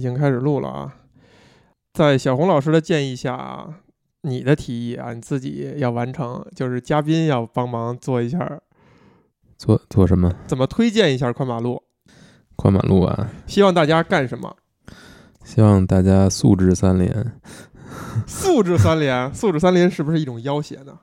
[0.00, 0.96] 已经开始录了啊。
[1.92, 3.80] 在小红老师的建议下啊，
[4.22, 8.60] 你的提议啊，你自己要完成，就是嘉宾要帮忙做一下，
[9.58, 10.32] 做做什么？
[10.46, 11.82] 怎么推荐一下宽马路？
[12.56, 13.28] 宽马路啊！
[13.46, 14.56] 希望大家干什么？
[15.44, 17.38] 希望大家素质三连，
[18.26, 20.98] 素质三连，素质三连是不是一种要挟呢？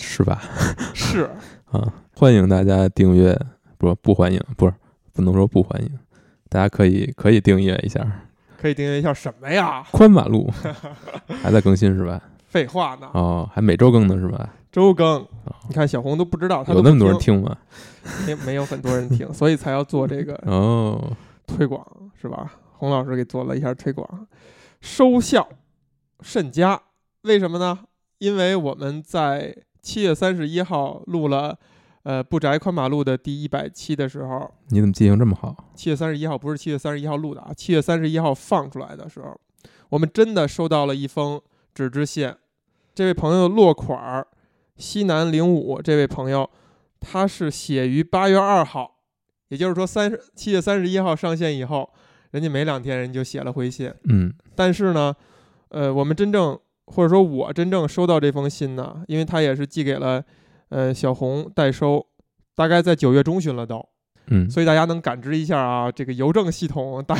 [0.00, 0.42] 是吧？
[0.92, 1.30] 是
[1.70, 3.38] 啊，欢迎大家订阅，
[3.78, 4.74] 不不欢迎，不是
[5.12, 5.98] 不能说不欢迎，
[6.52, 8.06] 大家可以可以订阅一下。
[8.60, 9.82] 可以订阅一下什么呀？
[9.90, 10.48] 宽马路
[11.42, 12.22] 还在更新是吧？
[12.46, 13.08] 废话呢？
[13.14, 14.50] 哦，还每周更呢是吧？
[14.70, 15.26] 周更。
[15.68, 17.56] 你看小红都不知道，他有那么多人听吗？
[18.26, 21.10] 没没有很多人听， 所以才要做这个哦
[21.46, 21.84] 推广
[22.20, 22.52] 是吧？
[22.76, 24.26] 洪老师给做了一下推广，
[24.80, 25.48] 收效
[26.20, 26.78] 甚佳。
[27.22, 27.78] 为什么呢？
[28.18, 31.58] 因为我们在七月三十一号录了。
[32.04, 35.70] 呃，不宅宽马路的第一百期的时候，你怎么记性这么好？
[35.76, 39.40] 七月三十一号不是七月三十一号录的啊，七月三十一号放出来的时候，
[39.88, 41.40] 我们真的收到了一封
[41.72, 42.34] 纸质信。
[42.92, 44.26] 这位朋友落款儿
[44.76, 46.50] 西南零五，这位朋友
[46.98, 48.96] 他是写于八月二号，
[49.48, 51.88] 也就是说三十七月三十一号上线以后，
[52.32, 53.94] 人家没两天人就写了回信。
[54.08, 55.14] 嗯，但是呢，
[55.68, 60.24] 呃，我们真正或者说我真正收到这封信呢，因为他也是寄给了。
[60.72, 62.06] 呃，小红代收，
[62.56, 63.86] 大概在九月中旬了都，
[64.28, 67.16] 嗯，所以大家能感知一下啊，这个邮政系统大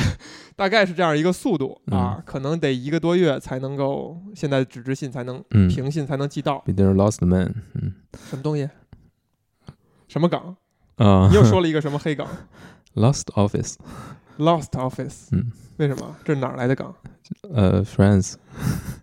[0.55, 6.59] 大概是这样一个速度啊，可能得一个多月才能够，现在纸质信才能嗯平信才能寄到。
[6.65, 7.93] 毕竟是 Lost Man，嗯，
[8.29, 8.67] 什么东西？
[10.07, 10.55] 什么港？
[10.95, 12.27] 啊，你又说了一个什么黑港？
[12.95, 16.15] Lost Office，Lost Office， 嗯，为什么？
[16.23, 16.95] 这是哪儿来的港？
[17.53, 18.33] 呃，Friends。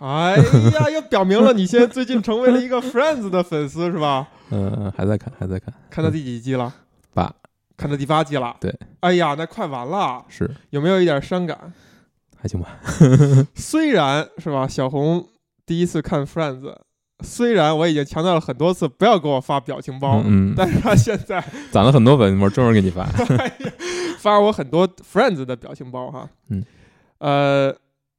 [0.00, 0.36] 哎
[0.74, 4.28] 呀，又表明了你现在最近成为了一个 Friends 的粉丝是吧？
[4.50, 6.72] 嗯，还在看，还在看，看到第几季了？
[7.14, 7.32] 八，
[7.76, 8.56] 看到第八季了。
[8.60, 10.24] 对，哎呀，那快完了。
[10.28, 11.72] 是，有没有一点伤感？
[12.40, 12.78] 还行吧。
[13.54, 15.26] 虽然是吧，小红
[15.64, 16.74] 第一次看 Friends，
[17.20, 23.04] 虽然我已经强调了很多次不要给我发表情包，嗯，但是他现在攒了很多粉，我专门给你发，
[24.18, 26.28] 发我很多 Friends 的表情包哈。
[26.50, 26.64] 嗯，
[27.18, 27.74] 呃，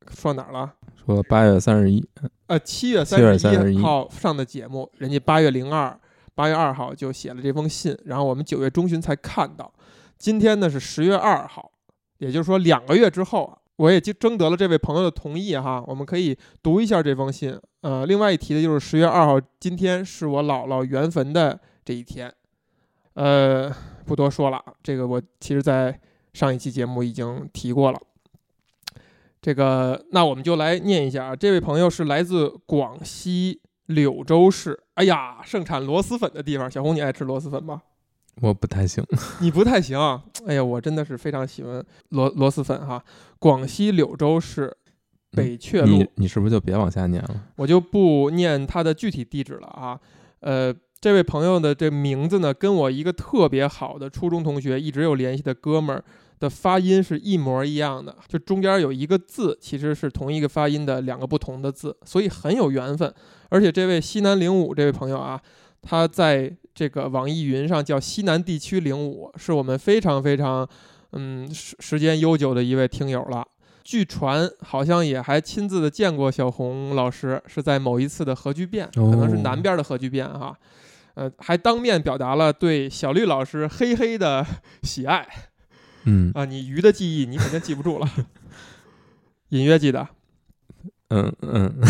[0.09, 0.73] 说哪儿了？
[1.05, 2.05] 说八月三十一，
[2.47, 5.99] 呃，七月三十一号上的节目，人家八月零二、
[6.33, 9.71] 八月二号就写了这封信，然后我们九月中旬才看到。
[10.17, 11.71] 今天呢是十月二号，
[12.19, 17.59] 也就是说两个月之后啊，我也经征得了这位朋友的同意哈，我们可以读一下这封信。
[17.81, 22.33] 呃，另外一提的就是十月二号，今天是我姥姥圆坟的这一天。
[23.15, 23.69] 呃，
[24.05, 25.99] 不多说了，这个我其实在
[26.31, 27.99] 上一期节目已经提过了。
[29.43, 31.35] 这个，那我们就来念一下啊。
[31.35, 36.71] 这位朋友是来自广西柳州市，哎呀，盛产螺蛳粉的地方。
[36.71, 37.81] 小红，你爱吃螺蛳粉吗？
[38.41, 39.03] 我不太行，
[39.41, 39.99] 你不太行。
[40.47, 43.03] 哎呀，我真的是非常喜欢螺螺蛳粉哈。
[43.37, 44.73] 广西柳州市
[45.31, 47.43] 北阙路，你你是不是就别往下念了？
[47.57, 49.99] 我就不念他的具体地址了啊。
[50.39, 56.01] 呃，这位朋友的这名字呢，跟我一个特别好的初中同学一直有联系的哥们儿。
[56.43, 63.13] 的发音是一模一样的，就中间有一个字，其实是同一个发音的两个不同的字，所以很有缘分。
[63.47, 65.39] 而且这位西南零五这位朋友啊，
[65.81, 70.67] 他在这个网易云上叫西南地区零五，是我们非常非常
[71.13, 73.47] 嗯时时间悠久的一位听友了。
[73.85, 80.53] 据传好像也还亲自的见过小红老师，是在某一次的核聚变，可能是南边的核聚变哈，
[81.13, 84.45] 呃，还当面表达了对小绿老师嘿嘿的
[84.83, 85.25] 喜爱。
[86.05, 88.07] 嗯啊，你鱼的记忆你肯定记不住了，
[89.49, 90.07] 隐约记得。
[91.09, 91.75] 嗯嗯。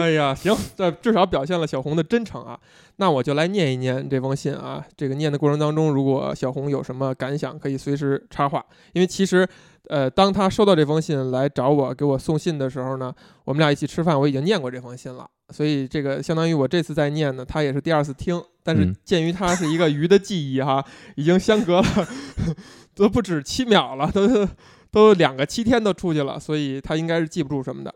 [0.00, 2.58] 哎呀，行，这至少表现了小红的真诚啊。
[2.96, 4.84] 那我就来念一念这封信啊。
[4.96, 8.64] 这个念的过程当中，如果小红有什么感想，可以随时插话。
[8.92, 9.46] 因为其实，
[9.88, 15.28] 呃，当他收到这封信来找我给我送信的时候呢，我们俩一起吃饭，我已经念过这封信了。
[15.54, 18.42] 所以这个相当于我这次在念呢，他也是第二次听。
[18.64, 20.84] 但是鉴于他是一个鱼的记忆哈，
[21.14, 22.08] 已经相隔了
[22.96, 24.48] 都不止七秒了，都
[24.90, 27.94] 都两个七天都出去了，所以他应该是记不住什么的。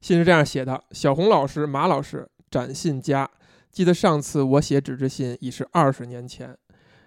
[0.00, 3.28] 信是这样写的：小红老师、马老师，展信佳。
[3.72, 6.56] 记得上次我写纸质信已是二十年前。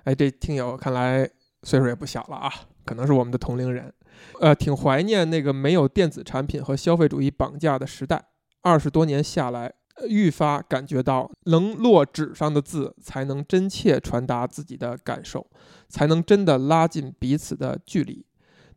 [0.03, 1.29] 哎，这听友看来
[1.63, 2.51] 岁数也不小了啊，
[2.83, 3.93] 可能是我们的同龄人。
[4.41, 8.25] 呃，挺怀念那个没有电子产品和消费主义绑架的时代。
[8.61, 9.73] 二十多年下来。
[10.07, 15.45] 愈发感觉到，能落纸上的字才能真切传达自己的感受，
[15.89, 18.25] 才能真的拉近彼此的距离。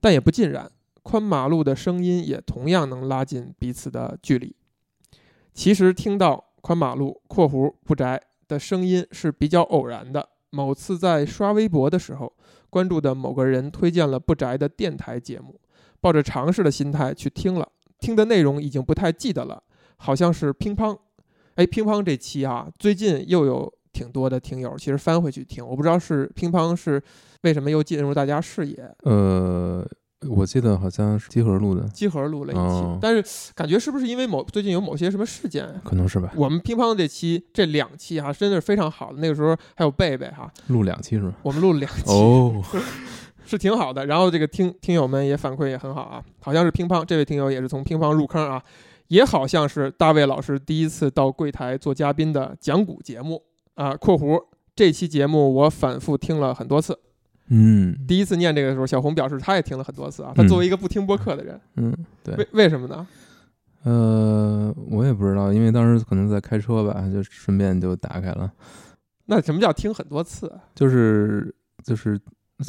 [0.01, 0.69] 但也不尽然，
[1.05, 4.53] 宽马路的声音也同样能拉近彼此的距离。
[5.55, 12.33] 其实听到宽马路（括弧不宅）的声音是比较偶然的，某次在刷微博的时候，
[12.69, 15.61] 关注的某个人推荐了不宅的电台节目，
[16.01, 17.69] 抱着尝试的心态去听了，
[18.01, 19.63] 听的内容已经不太记得了，
[20.03, 20.99] 好像是乒乓。
[21.55, 27.01] 哎，乒乓这期啊，最近又有挺多的听友其实翻回去听，我不知道是乒乓是
[27.43, 28.91] 为什么又进入大家视野。
[29.03, 29.87] 呃，
[30.29, 35.69] 我记得好像是集合录的，集合录了一期，哦但是感觉是不是因为某最近有某些什么事件？
[35.85, 36.33] 可能是吧。
[36.35, 39.19] 我们乒乓这期这两期哈、真的是非常好的。
[39.19, 41.35] 那个时候还有贝贝哈，录两期是吧？
[41.43, 42.63] 我们录了两期，哦，
[43.45, 44.07] 是挺好的。
[44.07, 48.63] 然后这个听听友们也反馈也很好啊，好像是乒乓这位听友也是从乒乓入坑啊，
[49.13, 53.43] 也好像是大卫老师第一次到柜台做嘉宾的讲古节目
[53.75, 54.43] 啊（括弧
[54.75, 56.99] 这期节目我反复听了很多次）。
[57.55, 60.33] 嗯第一次念这个的时候，小红表示他也听了很多次啊。
[60.35, 61.95] 他嗯作为一个不听播客的人，嗯，
[62.25, 63.07] 对为，为什么呢？
[63.83, 68.51] 呃，我也不知道，因为当时可能在开车吧，就顺便就打开了，
[69.27, 70.65] 那什么叫听很多次啊？
[70.75, 71.55] 就是
[71.85, 72.19] 就是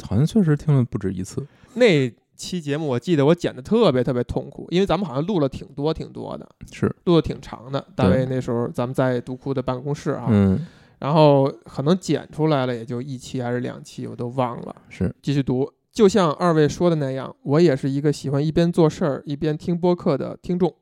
[0.02, 1.46] 好像确实听了不止一次。
[1.72, 7.84] 那期节目我记得我剪的特别特别痛苦，因为咱们好像录了挺多挺多的，是，录的挺长的。
[7.94, 10.66] 大卫那时候咱们在独库的办公室啊，嗯，
[10.98, 14.76] 然后可能剪出来了也就一期还是两期，我都忘了。
[14.88, 20.74] 是，继续读，就像二位说的那样，我也是一个喜欢一边做事儿一边听播客的听众，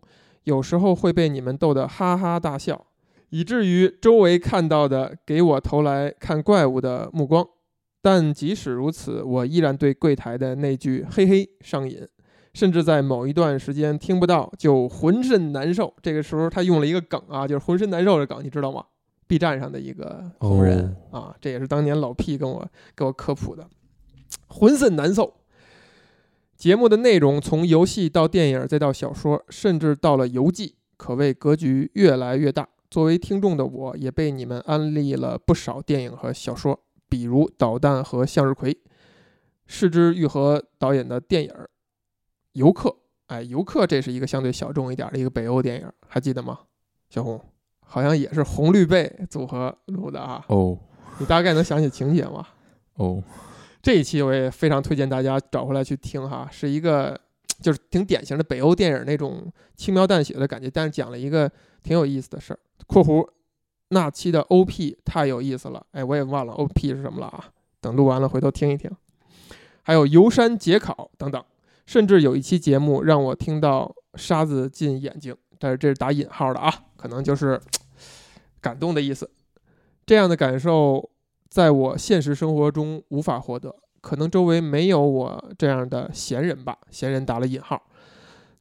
[0.44, 2.86] 有时候会被你们逗得哈哈大笑，
[3.30, 7.46] 以至于周围看到的给我投来看怪物的目光。
[8.02, 12.04] 但即使如此，我依然对柜台的那句“嘿嘿”上瘾，
[12.52, 15.94] 甚至在某一段时间听不到就浑身难受。
[16.02, 18.84] 这个时候他用了一个梗啊，就是浑身难受的梗，你知道吗
[19.28, 23.66] ？B 站上的一个红人、啊，这也是当年老 P 跟我给我科普的，
[24.48, 25.34] 浑身难受。
[26.56, 32.68] 节目的内容从游戏到电影，再到小说，甚至到了游记，可谓格局越来越大。
[32.90, 36.78] 作为听众的我，也被你们安利了不少电影和小说，
[37.12, 38.72] 比如《导弹》和《向日葵》，
[39.66, 41.50] 是之愈合导演的电影
[42.52, 42.88] 《游客》。
[43.26, 46.60] 哎，《游客》这是一个相对小众一点的一个北欧电影，还记得吗？
[47.10, 47.38] 小红，
[47.80, 50.42] 好像也是红绿贝组合录的啊。
[50.48, 50.78] 哦
[51.18, 52.48] 你大概能想起情节吗？
[52.94, 53.22] 哦，
[53.82, 57.20] 这一期我也非常推荐大家找回来去听哈，是一个
[57.60, 62.58] 就是挺典型的北欧电影那种轻描淡写的感觉，但是讲了一个挺有意思的事儿。
[62.88, 63.28] （括弧
[63.92, 67.44] 那期的 OP 太有意思了，哎，我也忘了 OP 是什么了啊，
[67.80, 68.90] 等录完了回头听一听。
[69.82, 71.44] 还有游山解考等等，
[71.86, 77.60] 甚至有一期节目让我听到沙子进眼睛，但是这是打引号的啊，可能就是
[78.60, 79.30] 感动的意思。
[80.06, 81.10] 这样的感受
[81.50, 86.78] 在我现实生活中无法获得，可能周围没有我这样的闲人吧。
[86.90, 87.82] 闲人打了引号。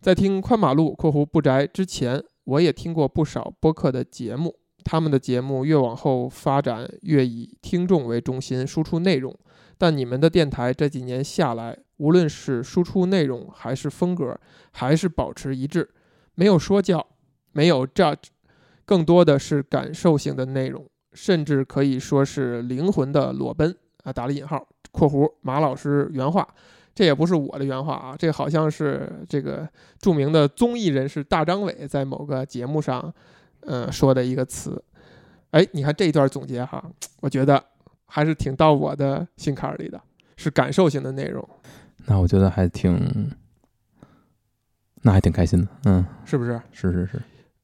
[0.02, 9.36] 在听宽马路（括弧不宅）之前，我也听过不少播客的节目，他们的节目越往后发展，越以听众为中心输出内容。
[9.78, 14.40] 但你们的电台这几年下来，无论是输出内容还是风格，
[14.72, 15.90] 还是保持一致，
[16.36, 17.06] 没有说教，
[17.52, 18.26] 没有 judge，
[18.86, 20.86] 更多的是感受性的内容。
[21.14, 26.48] 甚至可以说是灵魂的裸奔啊，打了引号（括弧马老师原话），
[26.96, 29.68] 这也不是我的原话啊，这好像是这个
[30.00, 33.14] 著名的综艺人士大张伟在某个节目上，
[33.62, 34.84] 呃说的一个词。
[35.52, 36.84] 哎，你看这一段总结哈，
[37.20, 37.62] 我觉得
[38.06, 40.02] 还是挺到我的心坎儿里的，
[40.38, 41.48] 是感受性的内容，
[42.06, 43.30] 那我觉得还挺，
[45.02, 45.68] 那还挺开心的。
[45.86, 46.62] 嗯，是不是？
[46.72, 47.22] 是是是，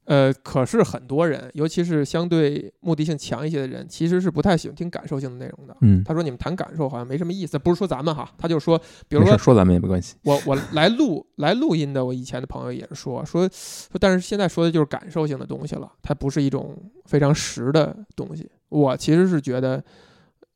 [0.08, 5.76] 呃，可是很多人，尤其是相对目的性强一些的人，其实是不太喜欢听感受性的内容的。
[5.82, 10.16] 嗯，他说你们谈感受好像没什么意思，不是说咱们哈，他就说，比如说说咱们也没关系。
[10.24, 16.74] 我我来录来录音的，我以前的朋友也是说说说，但是现在说的就是感受性的东西了，它不是一种
[17.04, 18.50] 非常实的东西。
[18.70, 19.84] 我其实是觉得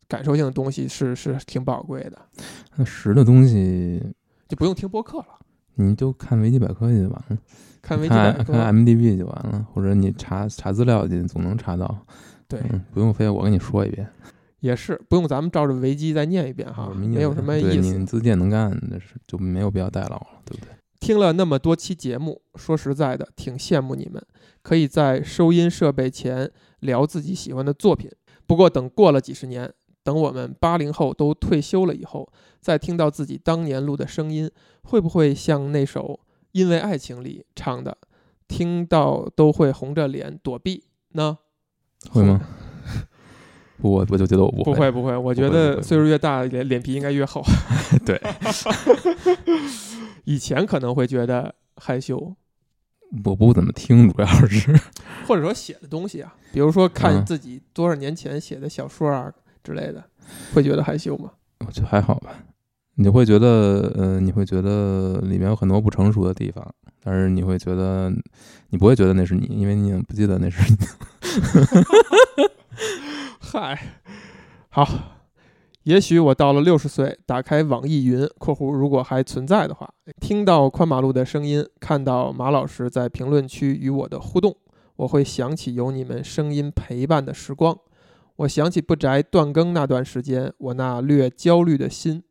[0.08, 2.18] 感受性的东西是是挺宝贵的，
[2.76, 4.02] 那实的东西，
[4.48, 5.26] 就不用听播客了，
[5.74, 7.38] 你就看维基百科去就完了，
[7.82, 8.52] 看维基百看科。
[8.52, 12.06] 看 MDB 就完了，或者你查查资料去，总能查到。
[12.48, 14.06] 对，嗯，不用非我跟你说一遍，
[14.60, 17.98] 也是不用咱们照着维基再念一遍哈，没没有什么意思。
[17.98, 20.68] 你自己也能干，那是就没有必要代劳了，对不对？
[21.00, 24.24] 听了那么多期节目，说实在的，挺羡慕你们，
[24.62, 26.48] 可以在收音设备前
[26.78, 28.08] 聊自己喜欢的作品。
[28.46, 29.68] 不过等过了几十年，
[30.04, 34.48] 等我们八零后都退休了以后，再听到自己当年录的声音，
[34.82, 36.20] 会不会像那首
[36.52, 37.96] 《因为爱情》里唱的，
[38.46, 41.38] 听到都会红着脸躲避呢？
[42.10, 42.40] 会吗？
[43.78, 47.42] 不我我就觉得我不不会不会，我觉不会不会得岁数越大，脸脸皮应该越厚。
[48.06, 48.20] 对，
[50.24, 52.36] 以前可能会觉得害羞，
[53.24, 54.80] 我不怎么听，主要是
[55.26, 59.32] 或者说写的东西啊，比如说看嗯自己多少年前写的小说啊
[59.64, 60.04] 之类的，
[60.54, 61.32] 会觉得害羞吗？
[61.66, 62.32] 我觉得还好吧。
[62.96, 66.66] 你会觉得，嗯、你会觉得里面有很多不成熟的地方，
[67.02, 68.12] 但是你会觉得，
[68.68, 70.76] 你不会觉得那是你，因为你已经不记得那是你。
[73.40, 73.78] 嗨，
[74.68, 74.86] 好，
[75.84, 79.88] 也许我到了六十岁，打开网易云（括弧如果还存在的话），
[80.20, 84.54] 听到宽马路的声音，看到马老师在评论区与我的互动，
[84.96, 87.76] 我会想起有你们声音陪伴的时光。
[88.36, 92.22] 我想起不宅断更那段时间，我那略焦虑的心，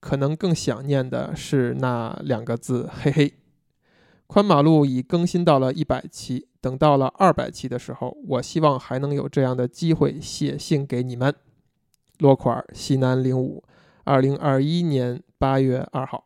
[0.00, 3.34] 可能更想念的是那两个字“嘿嘿”。
[4.26, 11.34] 宽马路已更新到了一百期，等到了二百期的时候，我希望还能有这样的机会写信给你们。
[12.18, 13.64] 落款西南零五，
[14.04, 16.24] 二零二一年八月二号，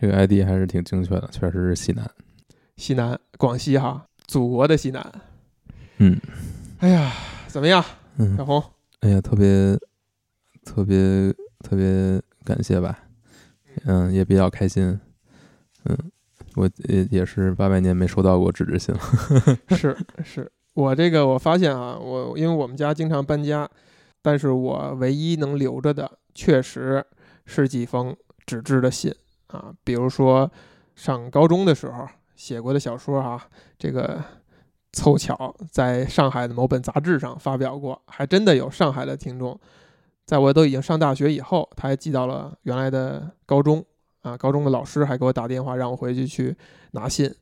[0.00, 2.08] 这个 ID 还是挺精确的，确实是西南。
[2.76, 5.12] 西南，广西哈，祖国的西南。
[5.96, 6.20] 嗯
[6.78, 7.12] 哎呀，
[7.48, 7.84] 怎么样，
[8.18, 8.62] 嗯小，红？
[9.00, 9.76] 哎呀，特别
[10.64, 12.98] 特别特别感谢吧，
[13.84, 14.98] 嗯，也比较开心，
[15.84, 15.98] 嗯，
[16.56, 19.00] 我也也是八百年没收到过纸质信了，
[19.76, 23.68] 是是，我这个我发现啊，我因为我们家经常搬家，
[24.22, 27.04] 但是我唯一能留着的，确实
[27.44, 29.14] 是几封纸质的信
[29.48, 30.50] 啊，比如说
[30.96, 33.46] 上高中的时候写过的小说啊，
[33.78, 34.24] 这个
[34.94, 39.60] 凑巧在上海的某本杂志上发表过，还真的有上海的听众，
[40.28, 43.82] 在我都已经上大学以后，他还寄到了原来的高中
[44.20, 46.54] 啊，高中的老师还给我打电话让我回去去
[46.90, 47.34] 拿信，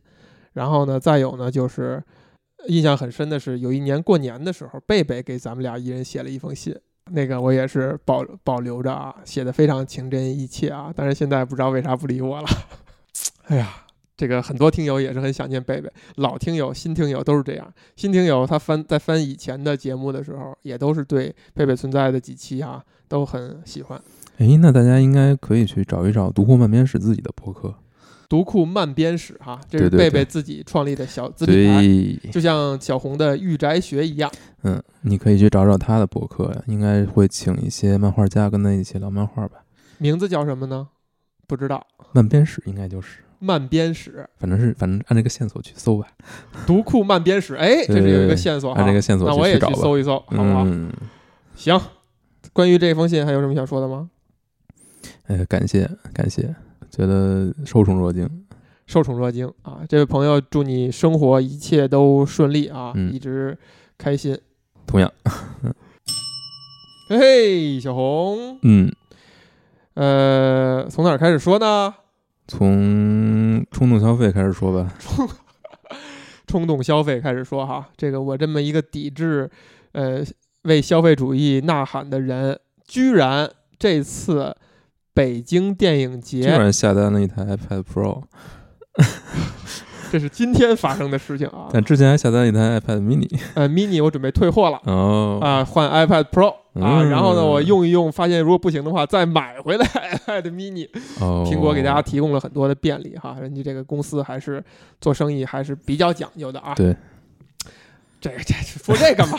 [0.52, 2.00] 然后呢，再有呢就是。
[2.68, 6.76] 印象很深的是，有一年过年的时候，贝贝给咱们俩一人写了一封信，
[7.12, 10.92] 那个我也是保保留着啊，写的非常情真意切啊。
[10.96, 12.48] 但是现在不知道为啥不理我了。
[13.46, 13.85] 哎呀，
[14.16, 17.72] 这个很多听友也是很想念贝贝，老听友、新听友都是这样。
[17.96, 24.00] 新听友他翻在翻以前的节目的时候，也都是对贝贝存在的几期啊都很喜欢。
[24.38, 27.74] 哎，那大家应该可以去找一找读库漫编史自己的博客，
[28.28, 34.30] 读库漫编史哈，这是贝贝自己创立的小子品牌，对，就像小红的御宅学一样。
[34.62, 39.64] 嗯，你可以去找找他的博客呀，应该会请一些漫画家跟他一起聊漫画吧。
[39.98, 40.88] 名字叫什么呢？
[41.46, 41.86] 不知道。
[42.12, 46.08] 漫编史应该就是，漫编史，反正是反正按这个线索去搜吧，
[46.66, 48.72] 读库漫编史，哎，这是有一个线索。
[48.72, 49.74] 按这个线索那我也去。
[49.74, 50.64] 搜一搜，好不好？
[50.64, 50.90] 嗯，
[51.54, 51.80] 行。
[52.52, 54.08] 关于这封信还有什么想说的吗？
[55.26, 56.54] 哎，感谢感谢，
[56.90, 58.28] 觉得受宠若惊。
[58.86, 59.80] 受宠若惊啊！
[59.88, 63.58] 这位朋友，祝你生活一切都顺利啊，嗯一直
[63.98, 64.38] 开心。
[64.86, 65.12] 同样，
[67.08, 68.94] 嘿 嘿，小红，嗯，
[69.94, 71.92] 呃，从哪儿开始说呢？
[72.48, 74.92] 从冲动消费开始说吧。
[76.46, 79.50] 冲动消费开始说哈，这个我这么一个抵制，
[79.92, 80.24] 呃，
[80.62, 84.56] 为消费主义呐喊的人，居然这次
[85.12, 88.22] 北京电影节居节，然下单了一台 iPad Pro，
[90.10, 91.68] 这是今天发生的事情啊。
[91.72, 93.28] 但之前还下单一台 iPad Mini。
[93.54, 100.88] 呃，mini 我准备退货了哦，啊，换 iPad Pro 啊，嗯然后呢，我用一用，发现如果不行的话，再买回来 iPad mini。
[101.20, 104.62] 哦，苹果给大家提供了很多的便利哈，人家这个公司还是
[105.00, 106.74] 做生意还是比较讲究的啊。
[106.74, 106.94] 对，
[108.20, 109.38] 这这说这干嘛？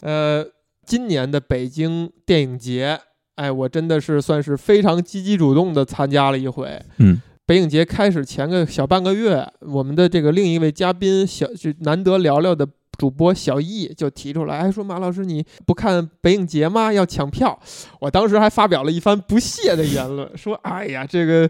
[0.00, 0.44] 呃，
[0.86, 2.98] 今年的北京电影节，
[3.34, 6.80] 哎，我真的是算是非常积极主动的参加了一回。
[6.98, 16.92] 嗯，北影节开始前个小半个月，我们的这个另一位嘉宾小就难得聊聊的主播小易就提出来，哎，说马老师你不看北影节吗？
[16.92, 17.58] 要抢票。
[18.00, 21.48] 我当时还发表了一番不屑的言论，说，哎呀，这个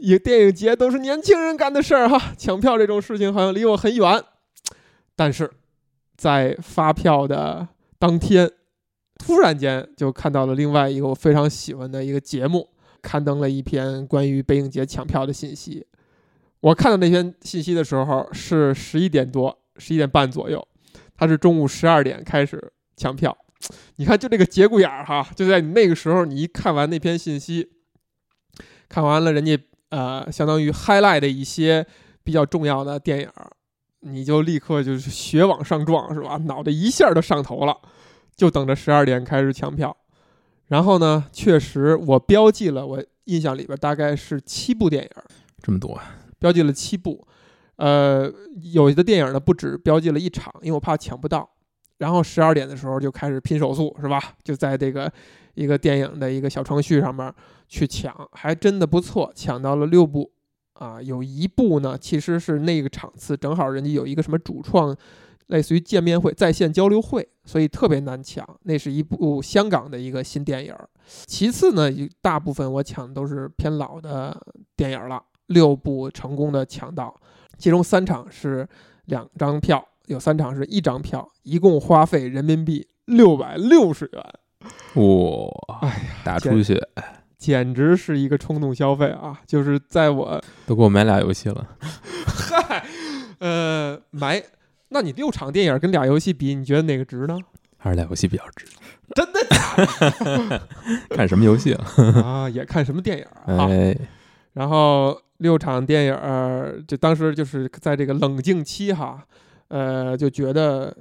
[0.00, 4.24] 影电影节都是年轻人干的事儿哈，抢票这种事情好像离我很远。
[5.14, 5.50] 但是
[6.16, 8.50] 在发票的当天，
[9.18, 12.66] 突然间就看到了另外一个我非常喜欢的一个节目。
[13.06, 15.86] 刊登了一篇关于北影节抢票的信息。
[16.58, 20.66] 我看到那篇信息的时候是十一点多，十一点半左右，
[21.14, 23.36] 他是中午十二点开始抢票。
[23.94, 27.70] 你看，就这个节骨眼儿哈，就在你那个时候，你一看完那篇信息，
[28.88, 29.56] 看完了人家
[29.90, 31.86] 呃，相当于 highlight 的一些
[32.24, 33.30] 比较重要的电影，
[34.00, 36.38] 你就立刻就是血往上撞，是吧？
[36.38, 37.76] 脑袋一下就上头了，
[38.34, 39.96] 就等着十二点开始抢票。
[40.68, 45.10] 然后呢，确实我标记了，我印象里边大概是七部电影，
[45.62, 47.26] 这么多啊，标记了七部。
[47.76, 48.32] 呃，
[48.72, 51.48] 有的电影呢不止标记了一场，因为我怕抢不到。
[51.98, 54.20] 然后十二点的时候就开始拼手速，是吧？
[54.42, 55.10] 就在这个
[55.54, 57.32] 一个电影的一个小程序上面
[57.68, 60.30] 去抢，还真的不错，抢到了六部
[60.74, 61.00] 啊。
[61.00, 64.94] 有一部呢，其实是那个场次正好人家有一个什么主创
[65.48, 68.44] 类似于见面会、在线交流会，所以特别难抢。
[68.62, 70.88] 那是一部香港的一个新电影儿。
[71.26, 74.36] 其次呢，大部分我抢都是偏老的
[74.76, 77.14] 电影了，六部成功的抢到，
[77.56, 78.68] 其中三场是
[79.04, 84.24] 两张票，有三场是一张票，一共花费人民币六百六十元。
[84.94, 86.80] 哇，哎呀，大出血，
[87.38, 89.40] 简直是一个冲动消费啊！
[89.46, 91.68] 就是在我都给我买俩游戏了。
[92.26, 92.84] 嗨，
[93.38, 94.42] 呃，买，
[94.88, 97.36] 那你六场电影跟俩游戏比，你觉得哪个值呢？
[97.78, 98.66] 还是俩游戏比较值。
[99.14, 100.62] 真的？
[101.10, 101.84] 看什么游戏啊？
[102.24, 103.68] 啊，也看什么电影啊？
[103.70, 103.96] 哎，
[104.54, 109.22] 然后六场电影儿，就当时就是在这个冷静期哈，
[109.68, 110.96] 呃，就觉得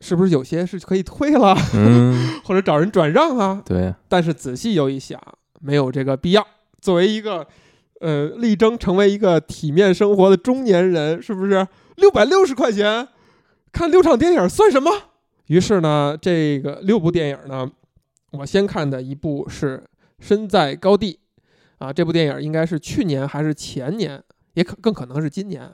[0.00, 3.62] 是不是有些是可以退了，嗯， 或者找人转让啊？
[3.64, 5.20] 对，但是仔细又一想，
[5.60, 6.46] 没有这个必要。
[6.80, 7.46] 作为一个
[8.00, 13.08] 呃力争成为一个体面生活的中年人，是不是六百六十块钱
[13.72, 14.90] 看六场电影算什么？
[15.46, 17.70] 于是呢，这个六部电影呢，
[18.32, 19.78] 我先看的一部是
[20.18, 21.18] 《身在高地》
[21.84, 24.22] 啊，这部电影应该是去年还是前年，
[24.54, 25.68] 也可更可能是今年，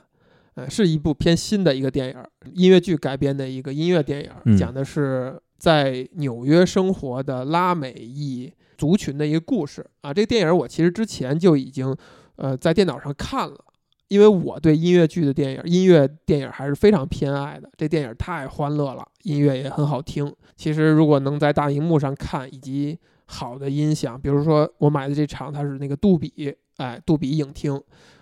[0.55, 2.25] 呃，是一部偏新的一个电影，
[2.55, 10.15] 音乐剧改编的一个音乐电影，嗯讲的是在纽约生活的拉美裔族群的一个故事啊。
[10.15, 11.95] 这个电影我其实之前就已经
[12.37, 13.65] 呃在电脑上看了。
[14.09, 20.33] 因为我对音乐剧的电影、音乐电影还是非常偏爱的，这电影太欢乐了，音乐也很好听。
[20.55, 27.81] 其实如果能在大荧幕上看，以及好的音响，比如说我买的这场它是那个杜比，哎，杜比影厅，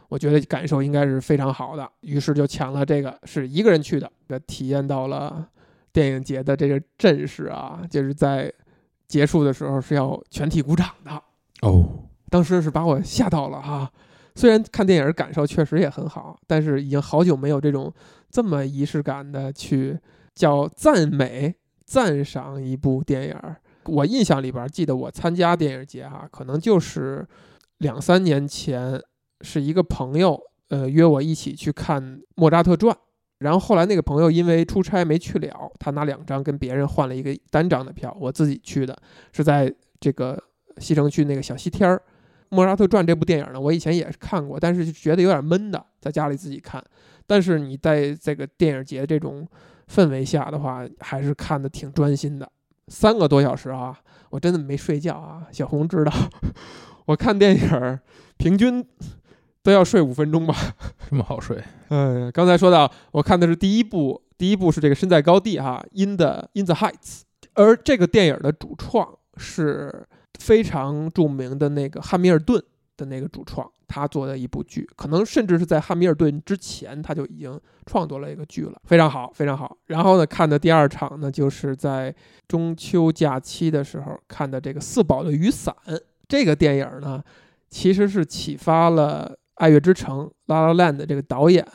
[0.09, 1.87] 我觉得感受应该是非常好的。
[2.01, 5.47] 于是就抢了这个，是一个人去的，这体验到了
[5.93, 8.51] 电影节的这个阵势啊，就是在
[9.07, 11.23] 结束的时候是要全体鼓掌的。
[11.61, 13.91] 哦，当时是把我吓到了哈。
[14.37, 17.93] 虽然看电影感受确实也很好，但是已经好久没有这种
[18.31, 19.97] 这么仪式感的去
[20.35, 23.37] 叫赞美、赞赏一部电影。
[23.85, 27.25] 我印象里边记得我参加电影节哈，可能就是
[27.79, 29.01] 两三年前，
[29.43, 32.03] 是一个朋友呃约我一起去看
[32.35, 32.93] 《莫扎特传》，
[33.39, 38.97] 然后后来那个朋友因为出差没去了，他拿两张跟别人换了一个单张的票，我自己去的，
[39.33, 40.43] 是在这个
[40.79, 41.97] 西城区那个小西天儿。
[42.55, 46.83] 《莫扎特传》这部电影呢，我以前也是看过，但是就觉得有点闷的，在家里自己看。
[47.27, 49.47] 但是你在这个电影节这种
[49.93, 52.49] 氛围下的话，还是看的挺专心的。
[52.89, 53.99] 三个多小时啊，
[54.31, 55.47] 我真的没睡觉啊。
[55.51, 56.13] 小红知道，
[57.07, 57.99] 我看电影
[58.37, 58.87] 平均
[59.63, 60.55] 都要睡五分钟吧。
[61.11, 61.61] 这么好睡？
[61.89, 66.93] 嗯，刚才说到，我看的是第一部，第一部是这个《身在高地》哈，《In the In the Heights》，
[67.55, 70.07] 而这个电影的主创是。
[70.41, 72.63] 非常著名的那个汉密尔顿
[72.97, 79.77] 的那个主创，他做的一部剧，可能甚至是在汉密尔顿之前他就已经创作了一个剧了，非常好，非常好。
[79.87, 82.15] 然后呢，看的第二场呢，就是在
[82.47, 85.75] 中秋假期的时候看的这个《四宝的雨伞》
[86.29, 87.23] 这个电影呢，
[87.71, 91.67] 其实是启发了《爱乐之城》拉拉烂的这个导演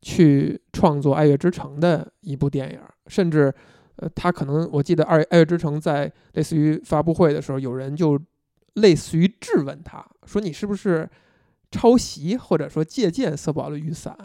[0.00, 3.54] 去创作《爱乐之城》的一部电影，甚至。
[3.96, 8.20] 呃，他可能我记得《爱爱乐之城》在类似于发布会的时候，有人就
[8.74, 11.08] 类似于质问他说：“你是不是
[11.70, 14.16] 抄袭或者说借鉴色宝的雨伞？”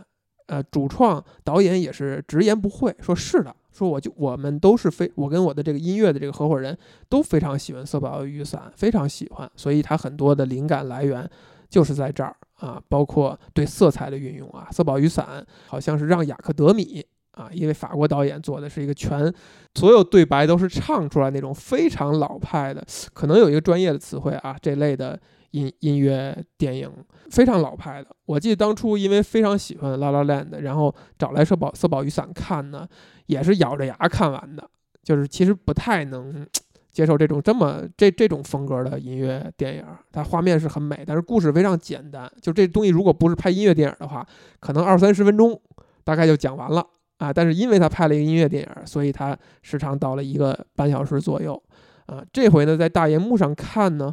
[0.48, 6.76] 呃，主创导演也是直言不讳，说是的，说我就我们都是非我跟我的这个音乐的这个合伙人
[7.08, 11.30] 都非常喜欢色宝的雨伞，非常喜欢，所以他很多的灵感来源
[11.70, 17.06] 就是在这儿啊，包括对色彩的运用啊，色宝雨伞好像是让雅克德米。
[17.40, 19.34] 啊，因为法国导演做的是一个全，
[19.74, 25.18] 所有对白都是唱出来那种非常老派的，可能有一个专业的词汇啊，这类的
[25.52, 26.92] 音音乐电影
[27.32, 28.10] 非常老派的。
[28.26, 32.86] 我记得当初因为非常喜欢《La La Land》，然后找来色宝色宝雨伞看呢，
[33.28, 34.70] 也是咬着牙看完的，
[35.02, 36.46] 就是其实不太能
[36.92, 39.86] 接受这种这么这这种风格的音乐电影。
[40.12, 42.30] 它画面是很美，但是故事非常简单。
[42.42, 44.28] 就这东西如果不是拍音乐电影的话，
[44.60, 45.60] 可能二三十分钟
[46.04, 46.86] 大概就讲完了。
[47.20, 51.62] 啊，但是因为他拍了一个音乐电影，所以他时长到了一个半小时左右。
[52.08, 54.12] 啊，这回呢，在大荧幕上看呢，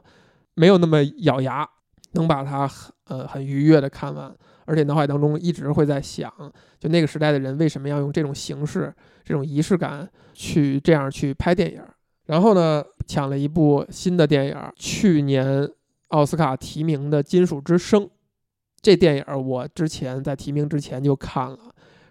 [0.55, 1.66] 没有那么咬牙，
[2.12, 4.31] 能把它很呃很愉悦的看完，
[4.66, 6.31] 而且脑海当中一直会在想，
[6.79, 8.92] 就那个时代的人为什么要用这种形式、
[9.25, 11.81] 这种仪式感去这样去拍电影。
[12.27, 15.66] 然后呢，抢了一部新的电影，去年
[16.09, 18.03] 奥斯卡提名的《金属之声》。
[18.83, 21.59] 这电影我之前在提名之前就看了，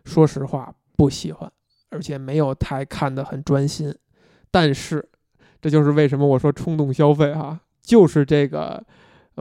[0.03, 0.73] 说实话。
[0.97, 1.51] 不喜欢，
[1.89, 3.93] 而且没有太看得很专心，
[4.51, 5.07] 但是
[5.61, 8.83] 这就是为什么我说冲动消费哈，就是这个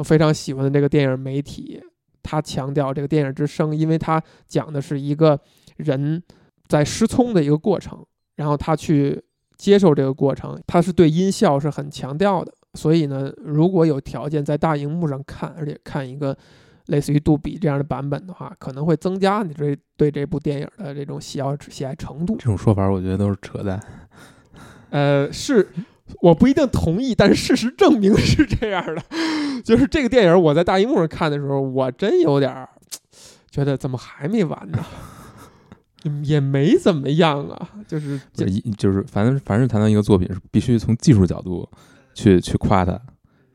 [0.04, 1.82] 非常喜欢的这个电影媒体，
[2.22, 5.38] 他强调这个电影之声，因为他讲的是一个
[5.76, 6.22] 人
[6.66, 8.04] 在失聪的一个过程，
[8.36, 9.22] 然后他去
[9.56, 12.52] 接受这个过程，他是对音效是很强调的。
[12.74, 16.36] 所以呢，如果有条件在大荧幕上看，而且看一个
[16.86, 22.36] 类似于杜比这样的版本的话，可能会增加你这对这部电影的这种喜爱喜爱程度。
[22.38, 23.80] 这种说法我觉得都是扯淡。
[24.90, 25.68] 呃，是
[26.20, 29.02] 我不一定同意，但是事实证明是这样的。
[29.64, 32.68] 就是这个电影我在大荧幕上看的时候，我真有点儿
[33.50, 34.84] 觉得怎么还没完呢？
[36.22, 41.66] 也没怎么样啊，就是就一就是反正凡是谈到一个作品，是必须从技术角度
[42.12, 43.00] 去去夸它，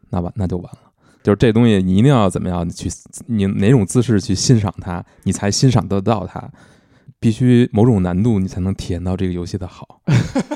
[0.09, 0.88] 那完那就完了。
[1.21, 2.89] 就是这东西你一定要怎么样去，
[3.27, 6.49] 你哪种姿势去欣赏它，你才欣赏得到它。
[7.21, 9.99] 必须某种难度，你才能体验到这个游戏的好，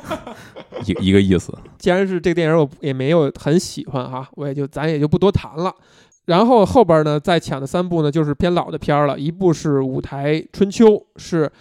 [0.86, 1.54] 一一个意思。
[1.78, 5.76] 既然是这个电影，我也没有很喜欢哈，我也就咱也就不多谈了。
[6.24, 9.20] 然后后边呢，再抢的三部呢，就是偏老的片儿了。
[9.20, 10.86] 一部是《舞台春秋》，
[11.18, 11.52] 是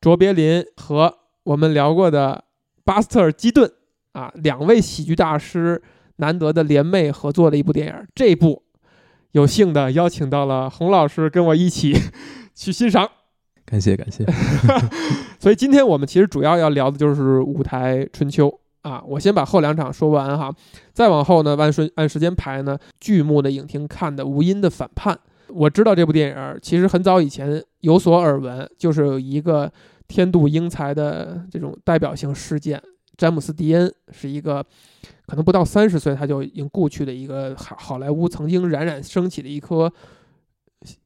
[0.00, 2.44] 卓别林和我们聊过的
[2.84, 3.68] 巴斯特·基顿
[4.12, 5.82] 啊两位喜剧大师
[6.22, 7.94] 难得的联袂合作的一部电影。
[8.14, 8.62] 这部
[9.32, 11.92] 有幸的邀请到了洪老师跟我一起
[12.54, 13.10] 去欣赏。
[13.64, 14.24] 感谢感谢，
[15.40, 19.02] 所以今天我们其实主要要聊的就是舞台春秋啊。
[19.06, 20.54] 我先把后两场说完哈，
[20.92, 25.14] 再往后呢，按顺按时间排呢，剧目的影厅看的《无音的反叛》。
[25.48, 29.70] 我知道这部电影其实很早以前有所耳闻，就是有一个
[30.06, 32.82] 天妒英才的这种代表性事件，
[33.16, 34.64] 詹姆斯·迪恩是一个
[35.26, 39.92] 可能不到三十岁他就已经故去的一个好好莱坞曾经冉冉升起的一颗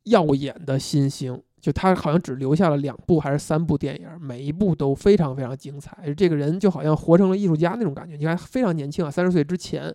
[0.04, 1.42] 耀眼的新星。
[1.58, 6.14] 就他好像只留下了两部还是三部电影，每一部都非常非常精彩。
[6.14, 8.14] 这个人就好像活成了艺术家那种感觉。
[8.14, 9.92] 你看，非常年轻啊，三十岁之前，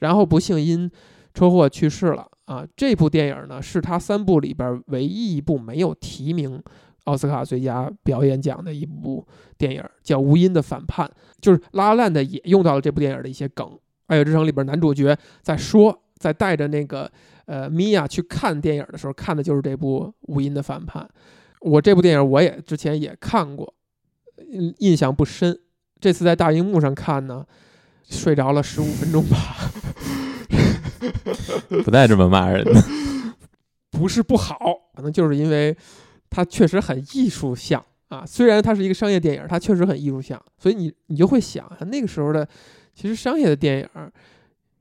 [0.00, 0.90] 然后不幸因
[1.32, 2.66] 车祸去世了啊。
[2.74, 6.60] 这部电影呢，是他三部里边唯一一部没有提名
[7.04, 11.06] 奥斯卡最佳表演奖的一部电影，叫《无音的反叛》。
[11.40, 13.66] 就是拉拉烂的也用到了这部电影的一些梗，
[14.06, 17.10] 《爱乐之城》里边男主角在说，在带着那个。
[17.46, 21.02] 呃，米娅去看电影的时候看的就是这部《无音的反叛》。
[21.60, 23.74] 我这部电影我也之前也看过，
[24.78, 25.60] 印象不深。
[26.00, 27.44] 这次在大荧幕上看呢，
[28.08, 29.36] 睡着了十五分钟吧。
[31.84, 32.82] 不带这么骂人的。
[33.92, 34.56] 不是不好，
[34.96, 35.76] 可能就是因为
[36.34, 38.24] 它确实很艺术向啊。
[38.26, 42.46] 虽然它是一个商业电影，它确实很艺术向，所以你你就会想，那个时候的
[42.94, 43.88] 其实商业的电影。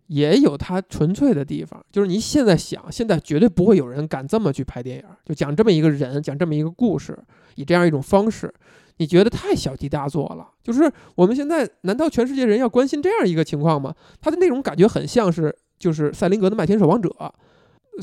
[0.07, 7.17] 也有它纯粹的地方，就是你现在想，现在绝对不会有人敢这么去拍电影，就讲这么一个人，讲这么一个故事，
[7.55, 8.53] 以这样一种方式，
[8.97, 10.45] 你觉得太小题大做了。
[10.61, 13.95] 就是我们现在，难道全世界人要关心这样一个情况吗？
[14.19, 17.09] 它的那种感觉很像是，就是赛林格的《麦田守望者》，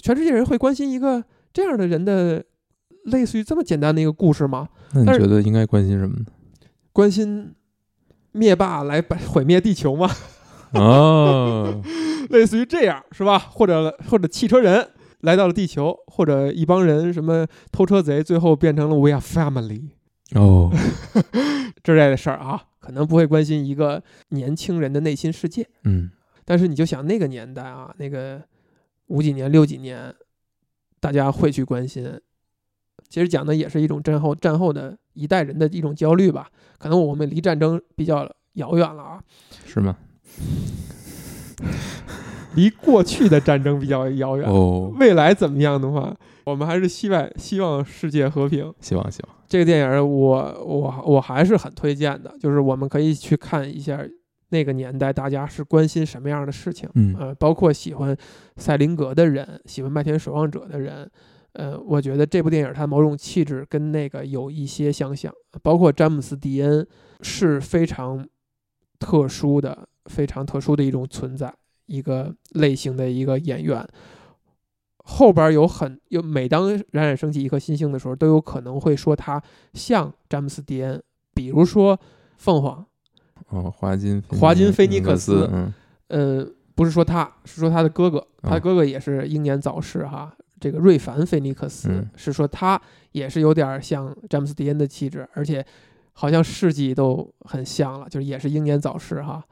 [0.03, 2.43] 全世界人会关心一个这样的人的，
[3.05, 4.69] 类似于这么简单的一个故事吗？
[4.93, 6.27] 那你觉得应该关心什么呢？
[6.93, 7.55] 关心
[8.33, 10.11] 灭霸来毁灭地球吗？
[10.75, 11.83] 哦，
[12.31, 13.39] 类似于这样是吧？
[13.39, 14.89] 或者或者汽车人
[15.21, 19.89] 来到了地球，或者一帮人什么偷车贼，最后变成了 We are family
[20.35, 20.71] 哦
[21.83, 25.67] 之类的事儿啊，可能不会关心一个年轻人的内心世界。
[25.85, 26.11] 嗯，
[26.45, 28.41] 但是你就想那个年代啊，那个
[29.07, 30.15] 五几年六几年，
[31.01, 32.21] 大家会去关心。
[33.11, 36.49] 其实讲的也是一种战后战后的一代人的一种焦虑吧。
[36.79, 39.21] 可能我们离战争比较遥远了啊，
[39.67, 39.95] 是吗？
[42.55, 44.49] 离过去的战争比较遥远，
[44.99, 46.13] 未来怎么样的话，
[46.45, 48.73] 我们还是希望希望世界和平。
[48.81, 54.03] 希望希望这个电影，我我我还是很推荐的，就是我们可以去看一下
[54.49, 58.17] 那个年代大家是关心什么样的事情，嗯呃，包括喜欢
[58.57, 61.09] 赛林格的人，喜欢麦田守望者的人，
[61.53, 65.33] 呃，我觉得这部电影它某种气质跟那个有一些相像，
[65.63, 66.87] 包括詹姆斯迪恩
[67.21, 68.27] 是非常
[68.99, 69.87] 特殊的。
[70.07, 71.55] 非常特殊的一种存在，
[71.87, 73.87] 一个类型的一个演员，
[75.05, 79.41] 后边有很有每当冉冉升起一颗新星的时候，都有可能会说他
[79.75, 81.01] 像詹姆斯·迪恩，
[81.35, 82.01] 比如说
[82.39, 82.85] 凤凰，
[83.51, 85.73] 哦，华金华金菲尼克斯，嗯，
[86.09, 92.81] 呃，不是说他是说他的哥哥，他的哥哥也是英年早逝哈，这个瑞凡·菲尼克斯是说他
[93.13, 95.65] 也是有点像詹姆斯·迪恩的气质，而且
[96.13, 99.43] 好像事迹都很像了，就是也是英年早逝哈。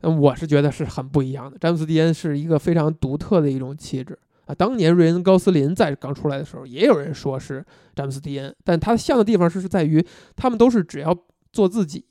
[0.00, 1.56] 那我是觉得是很不一样的。
[1.58, 4.54] 詹姆斯·迪恩是一个非常独特的一种气质啊。
[4.54, 11.16] 当年瑞恩·高斯林在刚出来的时候，也有人说是詹姆斯·迪恩，但他像的地方是是在于，他们都是只要
[11.52, 12.04] 做自己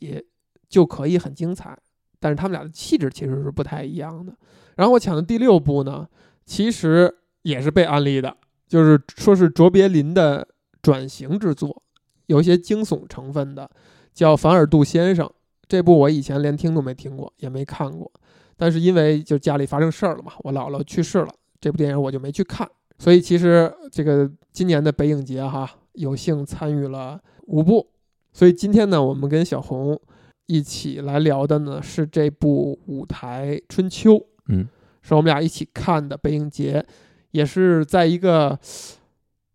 [0.70, 1.78] 就可以很精彩，
[2.20, 4.34] 但是他们俩的气质其实是不太一样的。
[4.76, 6.08] 然后我抢的第六部呢，
[6.46, 7.12] 其实
[7.44, 8.36] 也是被安利的，
[8.68, 10.48] 就是说是卓别林的
[10.82, 11.82] 转型之作，
[12.28, 13.70] 有一些惊悚成分的，
[14.14, 15.26] 叫《凡尔杜先生》。
[15.68, 18.12] 这部我以前连听都没听过，也没看过。
[18.58, 21.30] 但是因为就家里发生事儿了嘛，我姥姥去世了，
[21.62, 22.68] 这部电影我就没去看。
[22.98, 27.88] 所以其实这个今年的北影节哈，有幸参与了五部。
[28.34, 30.00] 所以今天呢，我们跟小红
[30.48, 34.16] 一起来聊的呢是这部《舞台春秋》，
[34.48, 34.68] 嗯，
[35.02, 36.86] 是我们俩一起看的北影节，
[37.32, 38.60] 也是在一个。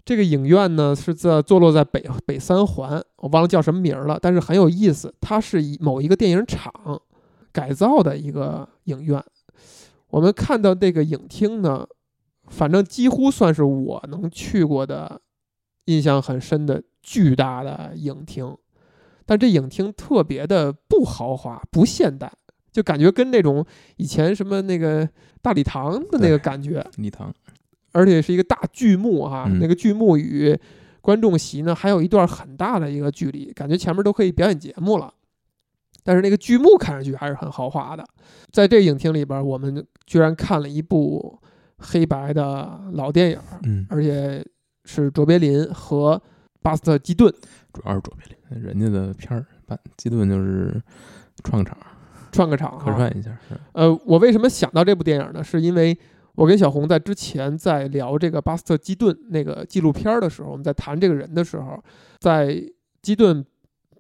[0.07, 5.11] 这个影院呢是在坐落在北北三环，我忘了叫什么名儿了，但是很有意思。
[5.19, 6.71] 它是以某一个电影厂
[7.51, 9.25] 改造的一个影院。
[10.11, 11.87] 我们看到这个影厅呢，
[12.49, 15.23] 反正几乎算是我能去过的
[15.87, 18.55] 印象很深的巨大的影厅。
[19.25, 22.31] 但这影厅特别的不豪华、不现代，
[22.71, 23.65] 就感觉跟那种
[23.97, 25.09] 以前什么那个
[25.41, 26.87] 大礼堂的那个感觉。
[26.99, 27.35] 礼堂。
[27.95, 30.55] 而且是一个大剧目哈，嗯那个剧目与
[31.01, 35.13] 观众席呢还有一段很大的一个距离，感觉前面都可以表演节目了。
[36.03, 38.05] 但是那个剧目看上去还是很豪华的。
[38.51, 41.41] 在这影厅里边，我们居然看了一部
[41.79, 44.45] 黑白的老电影，嗯，而且
[44.85, 46.21] 是卓别林和
[46.61, 47.33] 巴斯特基顿
[47.73, 50.79] 主要是卓别林，人家的片儿，把基顿就是
[51.43, 51.79] 串个场，
[52.33, 52.93] 串个场客。
[52.93, 53.31] 串一下。
[53.73, 55.43] 呃，我为什么想到这部电影呢？
[55.43, 55.99] 是因为
[56.35, 61.83] 我跟小红在之前在聊这个巴斯特基顿那个纪录片儿的时候，我们在谈这个人的时候，
[62.19, 62.63] 在
[63.03, 63.45] 基顿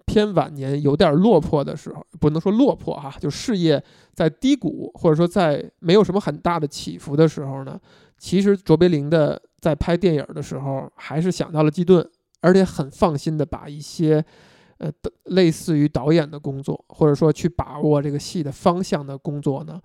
[0.04, 7.80] 偏晚年有点落魄的时候，不能说落魄哈，就事业在低谷或者说在没有什么很大的起伏的时候呢，
[8.18, 12.08] 其实卓别林的在拍电影的时候还是想到了基顿，
[12.40, 14.24] 而且很放心的把一些。
[14.78, 14.90] 呃，
[15.26, 19.80] 类似于导演的工作，或者说去把握这个戏的方向的工作呢，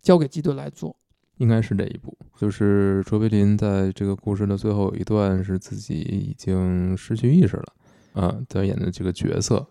[0.00, 0.94] 交给基顿来做。
[1.42, 7.72] 应该是这一部，就是卓别林在这个故事的最后有一段是自己已经失去意识了，
[8.12, 9.66] 啊，他演的这个角色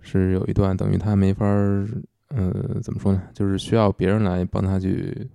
[0.00, 1.86] 是有一段等于他没法儿，
[2.34, 3.22] 呃，怎么说呢？
[3.32, 5.30] 就是需要别人来帮他去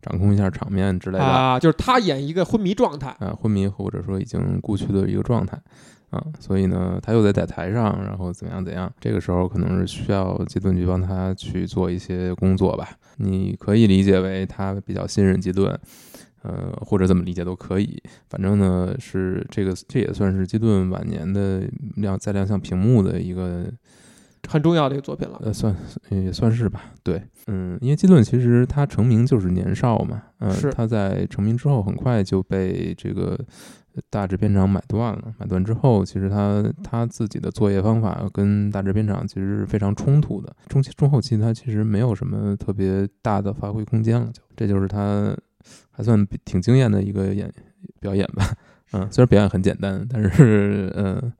[0.00, 5.60] 掌控一下场面之类的啊，就是他演一个昏迷状态，啊，昏迷或者说已经故去的一个状态
[6.16, 12.88] 啊，所以呢，他又得在台上，然后怎么样怎样，这个时候可能是需要基顿去帮他去做一些工作吧。
[13.18, 15.78] 你可以理解为他比较信任基顿，
[16.42, 18.02] 呃，或者怎么理解都可以。
[18.28, 21.62] 反正呢，是这个这也算是基顿晚年的
[21.96, 23.64] 亮在亮相屏幕的一个
[24.48, 25.40] 很重要的一个作品了。
[25.42, 25.74] 呃，算
[26.10, 33.38] 也算是吧，对，嗯，因为基顿其实他成名就是年少嘛，嗯、是他在成名之后很快就被这个
[34.10, 45.36] 大制片厂买断了，买断之后，其实他他自己的作业方法跟大制片厂其实是非常冲突的，中期中后期他其实没有什么特别大的发挥空间了，就这就是他
[45.90, 47.52] 还算挺惊艳的一个演
[48.00, 48.52] 表演吧，
[48.92, 51.32] 嗯，虽然表演很简单，但是嗯。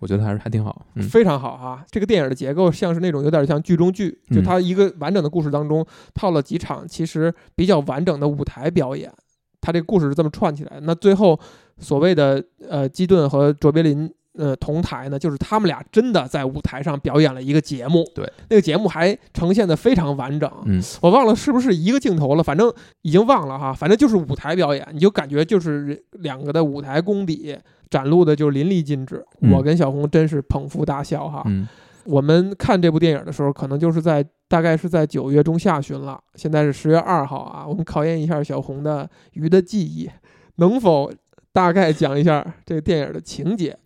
[0.00, 1.84] 我觉得还是还挺好，嗯，非常好哈！
[1.90, 9.12] 这个电影的结构像是那种有点像剧中剧，就嗯它一个完整的故事当中套了几场其实比较完整的舞台表演，
[9.60, 10.78] 它这个故事是这么串起来。
[10.82, 11.36] 那最后
[11.78, 27.56] 所谓的呃基顿和卓别林呃同台呢，就是他们俩真的在舞台上表演了一个节目，对，那个节目还呈现的非常完整，嗯，我忘了是不是一个镜头了，反正已经忘了哈，反正就是舞台表演，你就感觉就是两个的舞台功底
[27.90, 29.24] 展露的就淋漓尽致。
[29.40, 31.42] 嗯我跟小红真是捧腹大笑哈。
[31.46, 31.66] 嗯
[32.04, 37.66] 我们看这部电影的时候，可能就是在大概是在九月中下旬了，现在是十月二号啊。
[37.66, 40.08] 我们考验一下小红的鱼的记忆，
[40.56, 41.12] 能否
[41.52, 43.76] 大概讲一下这个电影的情节？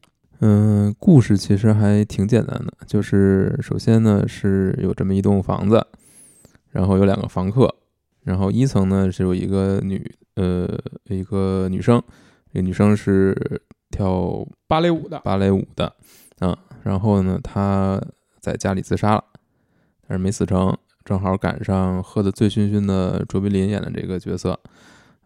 [0.40, 5.87] 嗯，故事其实还挺简单的，就是首先呢是有这么一栋房子，
[6.70, 7.72] 然后有两个房客，
[8.25, 10.68] 然后一层呢是有一个女呃
[11.05, 12.03] 一个女生，
[12.53, 15.94] 这个女生是跳芭蕾舞的，芭蕾舞的，
[16.40, 18.03] 啊，然后呢她
[18.40, 19.22] 在家里自杀了，
[20.09, 24.59] 但是没死成，正好赶上喝得醉醺醺的卓别林演的这个角色，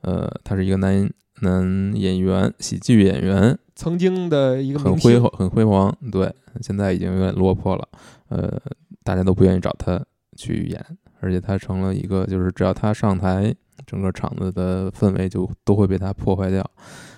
[0.02, 1.10] 呃，他是一个男
[1.42, 5.94] 男演员，喜剧演员，曾经的一个很辉煌，很辉煌。
[6.10, 7.86] 对，现在已经有点落魄了。
[8.28, 8.58] 呃，
[9.04, 10.02] 大家都不愿意找他
[10.36, 10.82] 去演，
[11.20, 13.54] 而且他成了一个，就是只要他上台，
[13.86, 16.64] 整个场子的氛围就都会被他破坏掉，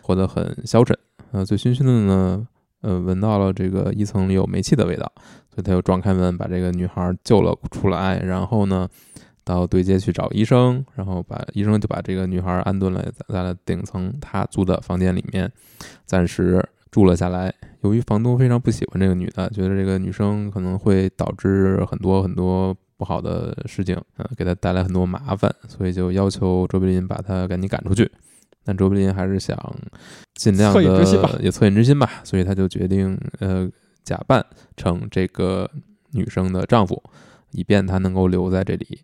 [0.02, 0.98] 活得很消沉。
[1.30, 2.48] 呃，醉醺醺的呢，
[2.80, 5.12] 呃，闻到了这个一层里有煤气的味道，
[5.54, 8.88] 所以他又撞开门，把这个女孩救了出来，然后呢。
[9.48, 15.50] 到对接去找医生，然后把医生就把这个女孩安顿了在了顶层她租的房间里面，
[16.04, 17.52] 暂时住了下来。
[17.80, 28.10] 由于房东非常不喜欢这个女的，觉得这个女生可能会导致很多很多不好的事情，呃，给她带来很多麻烦，所以就要求卓别林把她赶紧赶出去。
[28.64, 29.56] 但卓别林还是想
[30.34, 30.80] 尽量的
[31.40, 33.66] 也恻隐之心吧，所以他就决定呃
[34.04, 34.44] 假扮
[34.76, 35.70] 成这个
[36.12, 37.02] 女生的丈夫，
[37.52, 39.00] 以便她能够留在这里。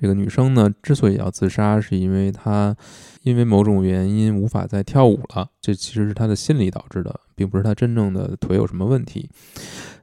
[0.00, 2.74] 这个女生呢，之所以要自杀，是因为她
[3.22, 5.46] 因为某种原因无法再跳舞了。
[5.60, 9.28] 这其实是她的心理导致的，并不是她真正的腿有什么问题。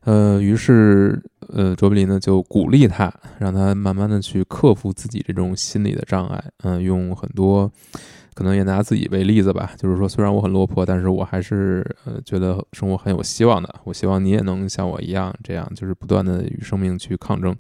[0.02, 6.44] 呃，于是呃，卓别林呢就鼓励她，让她慢慢的去克服自己这种心理的障碍。
[6.64, 7.72] 嗯、用很多。
[8.38, 13.76] 可能也拿自己为例子吧，就是说，虽然我很落魄，但是我还是呃觉得生活很有希望的。
[13.84, 17.52] 我希望你也能像我一样，这样就是不断的与生命去抗争，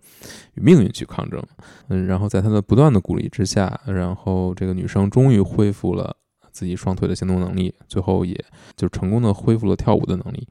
[0.54, 1.42] 与命运去抗争。
[1.88, 6.16] 嗯，然后在他的不断的鼓励之下，然后这个女生终于恢复了
[6.52, 8.40] 自己双腿的行动能力，最后也
[8.76, 10.48] 就成功的恢复了跳舞的能力。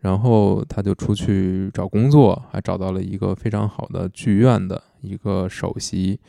[0.00, 6.20] 然后他就出去找工作，还找到了一个非常好的剧院的一个首席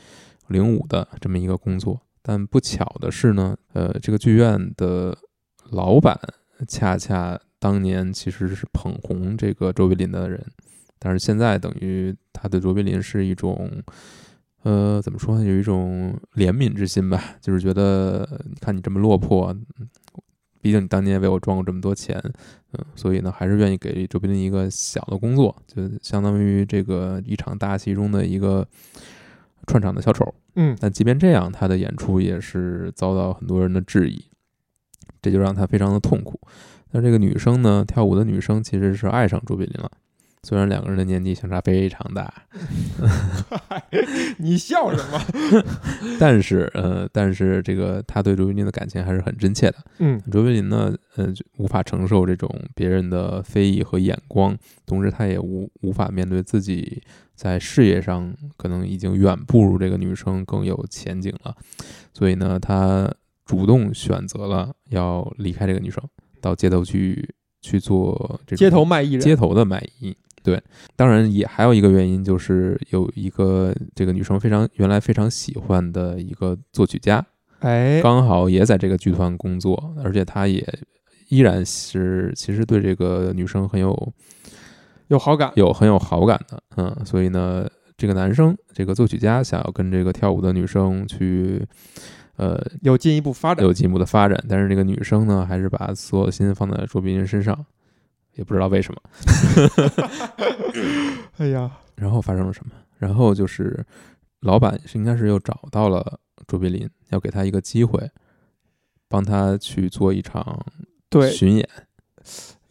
[0.47, 1.99] 领舞的这么一个工作。
[2.25, 5.15] 但不巧的是呢，呃，这个剧院的
[5.71, 6.17] 老板
[6.67, 10.41] 恰恰当年其实是捧红这个卓别林的人，
[10.97, 13.69] 但是现在等于他对卓别林是一种，
[14.63, 19.53] 呃，怎么说呢，有一种怜悯之心吧，就是觉得你看你这么落魄，
[20.61, 22.17] 毕竟你当年为我赚过这么多钱，
[22.71, 28.65] 嗯，所以呢，还是愿意给卓别林一个小的工作，就相当于这个一场大戏中的一个
[29.67, 30.33] 串场的小丑。
[30.55, 34.23] 嗯但即便这样，他的演出也是遭到很多人的质疑，
[35.21, 36.39] 这就让他非常的痛苦。
[36.91, 39.89] 但这个女生呢，跳舞的女生其实是爱上卓别林了，
[40.43, 42.31] 虽然两个人的年纪相差非常大，
[44.37, 45.19] 你笑什么？
[46.19, 49.77] 但是呃，但是这个他对卓别林的感情还是很真切的。
[49.97, 57.01] 嗯卓别林呢，呃，就无法承受这种别人的非议和眼光，同时他也无无法面对自己
[57.35, 61.55] 在事业上可能已经远不如这个女生更有前景了，
[62.13, 63.11] 所以呢，他
[63.45, 66.01] 主动选择了要离开这个女生，
[66.39, 70.15] 到街头去去做这种街头卖艺人，街头的卖艺。
[70.43, 70.61] 对，
[70.97, 77.25] 当然也还有一个原因，就是有一个这个女生非常原来非常喜欢的一个作曲家，
[77.59, 80.67] 哎，刚好也在这个剧团工作，而且他也
[81.29, 84.13] 依然是其实对这个女生很有
[85.07, 91.65] 有好感，有很有好感的，嗯，所以呢，这个男生这个作曲家想要跟这个跳舞的女生去，
[92.37, 93.71] 呃，有进一步发展有。
[93.73, 97.65] 进一步的发展，但是这个女生呢，还是把所有的心放在卓别林身上，
[98.33, 99.01] 也不知道为什么。
[101.37, 102.71] 哎呀，然后发生了什么？
[102.97, 103.85] 然后就是
[104.39, 108.09] 老板是应该是又找到了卓别林，要给他一个机会，
[109.07, 110.65] 帮他去做一场
[111.09, 111.67] 对，巡演，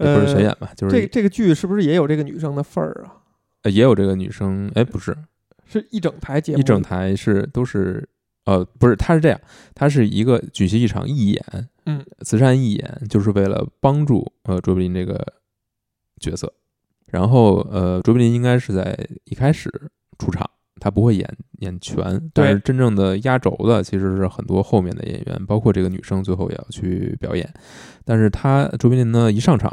[0.04, 3.22] 也不是巡演吧，就是这这个剧是不是也有这个女生的份儿啊？
[3.62, 5.16] 呃也有这个女生，哎，不是
[5.64, 8.08] 是一整台节目，一整台是都是
[8.44, 9.40] 呃不是，他是这样，
[9.74, 15.24] 他是一个举行一场义演，嗯，慈善义演，就是为了帮助呃卓别林这个
[16.20, 16.52] 角色，
[17.06, 19.70] 然后呃卓别林应该是在一开始
[20.18, 20.50] 出场。
[20.82, 27.48] 他不会演演全，但是真正的压轴的其实是很多后面的演员，包括这个女生最后也要去表演。
[28.04, 29.72] 但是他卓别林呢一上场，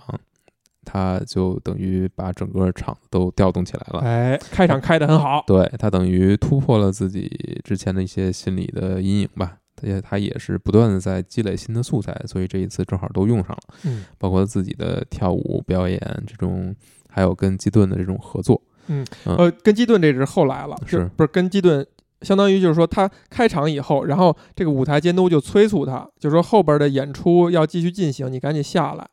[0.85, 4.01] 他就等于把整个场都调动起来了。
[4.01, 16.75] 哎，开场开得很好，对他等于突破了自己之前的一些心理的阴影吧，也他也是不断的在积累新的素材，所以这一次正好都用上了，嗯包括自己的跳舞表演这种，
[17.09, 18.61] 还有跟基顿的这种合作。
[18.89, 20.97] 嗯呃，跟基顿这是后来了，是。
[20.97, 21.85] 就不是跟基顿，
[22.23, 29.07] 相当于就是说他开场以后，然后这个舞台监督就催促他，就说后边的演出要继续进行，你赶紧下来。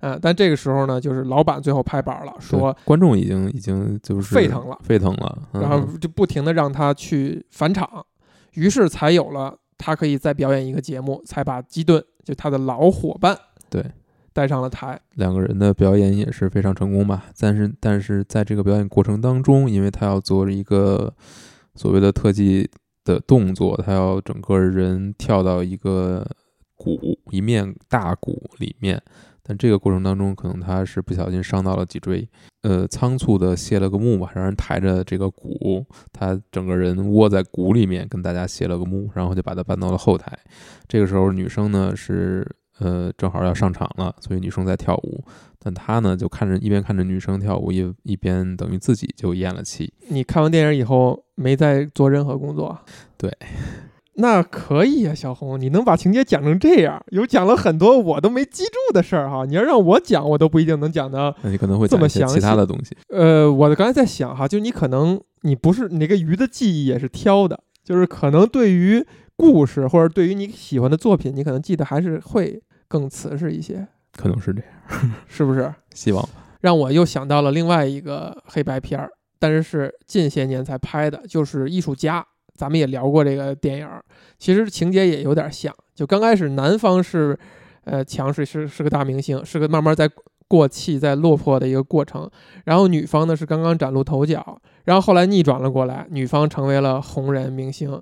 [0.00, 5.62] 嗯，但这个时候呢，就是老板最后拍板了，说观众已经已经就是沸腾了沸腾了，嗯。
[5.62, 8.04] 然后就不停的让他去返场，
[8.54, 13.38] 于是才有了他可以再表演一个节目，才把基顿就他的老伙伴
[13.70, 13.84] 对
[14.32, 15.00] 带上了台。
[15.14, 17.26] 两个人的表演也是非常成功吧。
[17.38, 21.12] 但是但是在这个表演过程当中，因为他要做一个
[21.74, 22.68] 所谓的特技
[23.04, 26.26] 的动作，他要整个人跳到一个
[26.76, 29.02] 鼓一面大鼓里面。
[29.44, 32.28] 但这个过程当中，可能他是不小心伤到了脊椎，
[32.62, 40.38] 呃，仓促的卸了个幕吧，让人抬着这个鼓，他整个人窝在鼓里面，跟大家卸了个幕，然后就把他搬到了后台。
[40.86, 42.48] 这个时候，女生呢是
[42.78, 45.24] 呃正好要上场了，所以女生在跳舞，
[45.58, 49.92] 但他呢就看着一边看着女生跳舞，一一边等于自己就咽了气。
[50.08, 52.78] 你看完电影以后没再做任何工作？
[53.16, 53.30] 对，
[54.16, 59.44] 那可以呀、小红，你能把情节讲成这样，有讲了很多我都没记住的事儿哈。
[59.46, 61.34] 你要让我讲，我都不一定能讲的。
[61.42, 62.96] 那你可能会这么详讲一些其他的东西。
[63.08, 69.06] 呃，我刚才在想哈，就你可能你不是你那个鱼的记忆也是挑的，就是可能对于
[69.42, 73.86] 故事或者对于你喜欢的作品，你可能记得还是会更瓷实一些，
[74.16, 75.74] 可能是这样， 是不是？
[75.92, 76.28] 希望
[76.60, 82.20] 让我又想到了另外一个黑白片儿，但是是近些年才拍的，就是《艺术家》。
[82.54, 84.00] 咱们也聊过这个电影儿，
[84.38, 85.74] 其实情节也有点像。
[85.94, 87.36] 就刚开始男方是，
[87.84, 90.08] 呃，强势是是个大明星，是个慢慢在
[90.46, 92.30] 过气、在落魄的一个过程。
[92.66, 98.00] 然后女方呢是刚刚崭露头角，然后后来逆转了过来，女方成为了红人明星。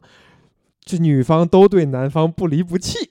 [0.84, 3.10] 这女方都对男方不离不弃，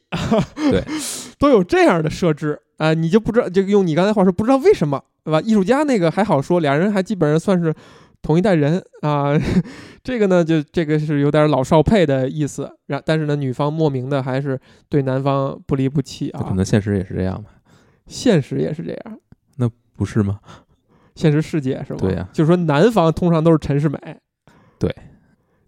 [0.55, 0.83] 对，
[1.39, 5.41] 都有这样的设置啊、你就不知道，就用你刚才话说，不知道为什么，对吧？
[5.41, 7.73] 艺术家那个还好说，俩人还基本上算是
[8.21, 9.37] 同一代人啊。
[10.01, 14.57] 这个呢，就这个是有点老少配的意思，然但是呢，女方莫名的还是
[14.87, 16.53] 对男方不离不弃啊可啊。
[16.55, 17.49] 能现实也是这样吧？
[18.07, 19.19] 现实也是这样，
[19.57, 20.39] 那不是吗？
[21.15, 21.99] 现实世界是吗？
[21.99, 23.99] 对呀就是说男方通常都是陈世美，
[24.79, 24.95] 对，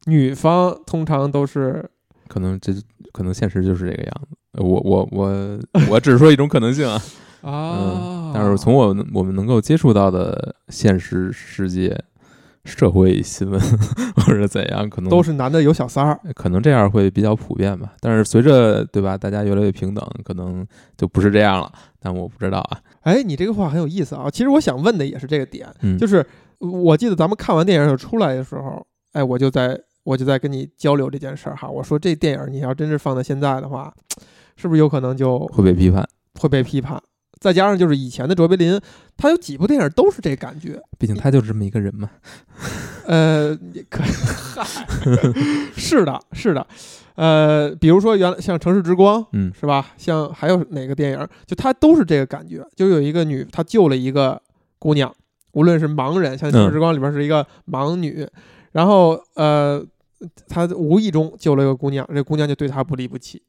[0.06, 1.88] 女方通常都是
[2.28, 2.74] 可能这
[3.12, 4.36] 可能现实就是这个样子。
[4.54, 7.02] 呃我我我 我只是说一种可能性啊，
[7.42, 11.98] 啊，嗯，但是从我们我们能够接触到的现实世界、
[12.66, 13.60] 社会新闻
[14.18, 17.94] 或者怎样，可能都是男的有小三儿，可能这样会比较普遍吧。
[18.02, 21.72] 但是随着对吧，大家越来越平等，可能就不是这样了。
[22.02, 24.30] 但我不知道啊，哎，你这个话很有意思啊。
[24.30, 26.26] 其实我想问的也是这个点，嗯，就是
[26.60, 31.70] 我记得咱们看完电影出来的时候，哎，我就在我就在跟你交流这件事儿哈。
[31.70, 33.94] 我说这电影你要真是放在现在的话，
[34.56, 36.08] 是不是有可能就会被批判，
[36.40, 37.02] 会被批判？
[37.40, 38.80] 再加上就是以前的卓别林，
[39.18, 42.08] 他有几部电影都是这感觉，毕竟他就是这么一个人嘛。
[43.08, 44.64] 呃，也可嗨，
[45.76, 46.68] 是的，是的，
[47.16, 49.88] 呃，比如说原来像《城市之光》，嗯是吧？
[49.98, 54.40] 像还有哪个电影，就他都是这个感觉，就有一个女，她救了一个
[54.78, 55.12] 姑娘，
[55.54, 58.28] 无论是盲人，像《城市之光》里边是一个盲女，
[58.72, 59.86] 然后呃，
[60.48, 63.42] 他无意中救了一个姑娘，这姑娘就对他不离不弃，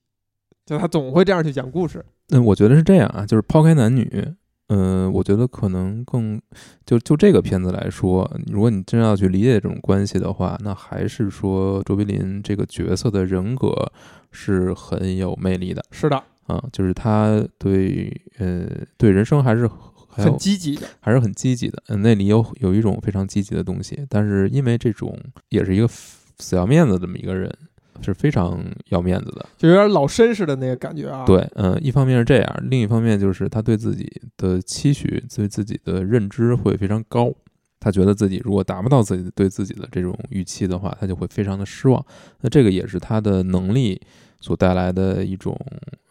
[0.66, 2.05] 就他总会这样去讲故事。
[2.31, 4.27] 嗯，我觉得是这样啊，就是抛开男女，
[4.68, 6.41] 嗯、我觉得可能更
[6.87, 13.93] 就就这个片子来说，如果你真要去理解这种关系的话，那还是说卓别林这个角色的人格
[14.31, 16.16] 是很有魅力的是的，
[16.47, 18.66] 啊，就是他对呃
[18.97, 19.68] 对人生还是
[20.13, 27.51] 很积极的，还是很积极的，嗯，那里有有一种非常积极的东西，但是因为这种也是一个死要面子这么一个人，
[28.03, 29.47] 是非常要面子的。
[29.57, 37.33] 就有点老绅士的那个感觉啊。，对，嗯，一方面是这样，另一方面就是他对自己的期许、对自己的认知会非常高。
[37.81, 42.05] 他觉得自己如果达不到自己对自己的这种预期的话，他就会非常的失望。
[42.41, 44.01] 那这个也是他的能力
[44.41, 45.59] 所带来的一种，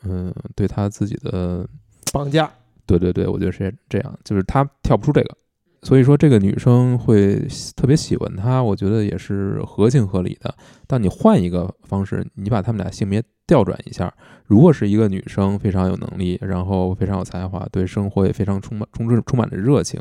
[0.04, 1.66] 嗯，对他自己的
[2.12, 2.52] 绑架。
[2.98, 5.38] 对对对，我觉得是这样，就是他跳不出这个，
[5.84, 10.54] 所以说这个女生会特别喜欢他，我觉得也是合情合理的。
[10.88, 14.14] 但你换一个方式，你把他们俩性别调转一下，
[14.46, 20.00] 如果是一个女生非常有能力，然后非常有才华，对生活也非常充满充充充满着热情，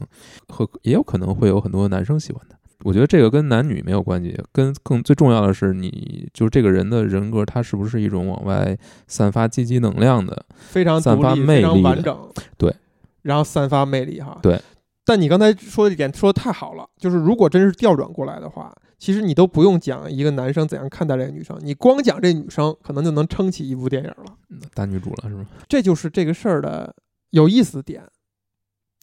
[0.48, 2.56] 和也有可能会有很多男生喜欢她。
[2.82, 8.76] 我觉得这个跟男女没有关系，跟更最重要的是你就是这个人的人格，他是不是一种往外
[9.06, 10.46] 散发积极能量的？
[10.56, 12.18] 非常散发魅非常完整，
[12.56, 12.74] 对，
[13.22, 14.60] 然后散发魅力哈，对。
[15.02, 24.60] 但你刚才说的一点说的太好了，就是如果真是调转过来的话，其实你都不用讲一个男生怎样看待这个女生，你光讲这女生，可能就能撑起一部电影了。
[24.72, 25.46] 大女主了是吗？
[25.68, 26.94] 这就是这个事儿的
[27.30, 28.04] 有意思的点，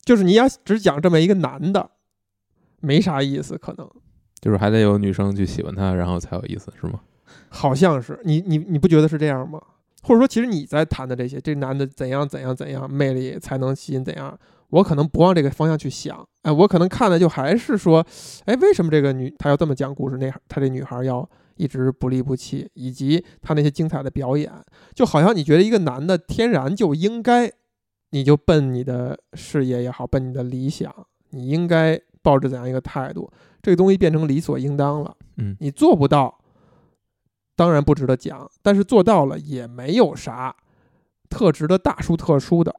[0.05, 1.89] 就是你要只讲这么一个男的，
[2.81, 3.89] 没啥意思，可能
[4.39, 7.01] 就是还得有女生去喜欢他，然后才有意思，是吗？
[7.49, 9.61] 好像是你你你不觉得是这样吗？
[10.03, 14.37] 或者说，其实你在谈的这些，这男的怎样怎样怎样，魅力才能吸引怎样，
[14.69, 18.05] 我可能不往这个方向去想，哎，我可能看的就还是说，
[18.45, 24.49] 哎，为什么这个女她要这么讲故事，那她这女孩要一直不离不弃，以及她那些精彩的表演，
[24.93, 27.51] 就好像你觉得一个男的天然就应该，
[28.11, 30.93] 你就奔你的事业也好，奔你的理想，
[31.31, 35.15] 你应该抱着怎样一个态度，这个东西变成理所应当了。
[35.37, 36.37] 嗯，你做不到，
[37.55, 40.53] 当然不值得讲，但是做到了也没有啥
[41.29, 42.75] 特值得大书特书的。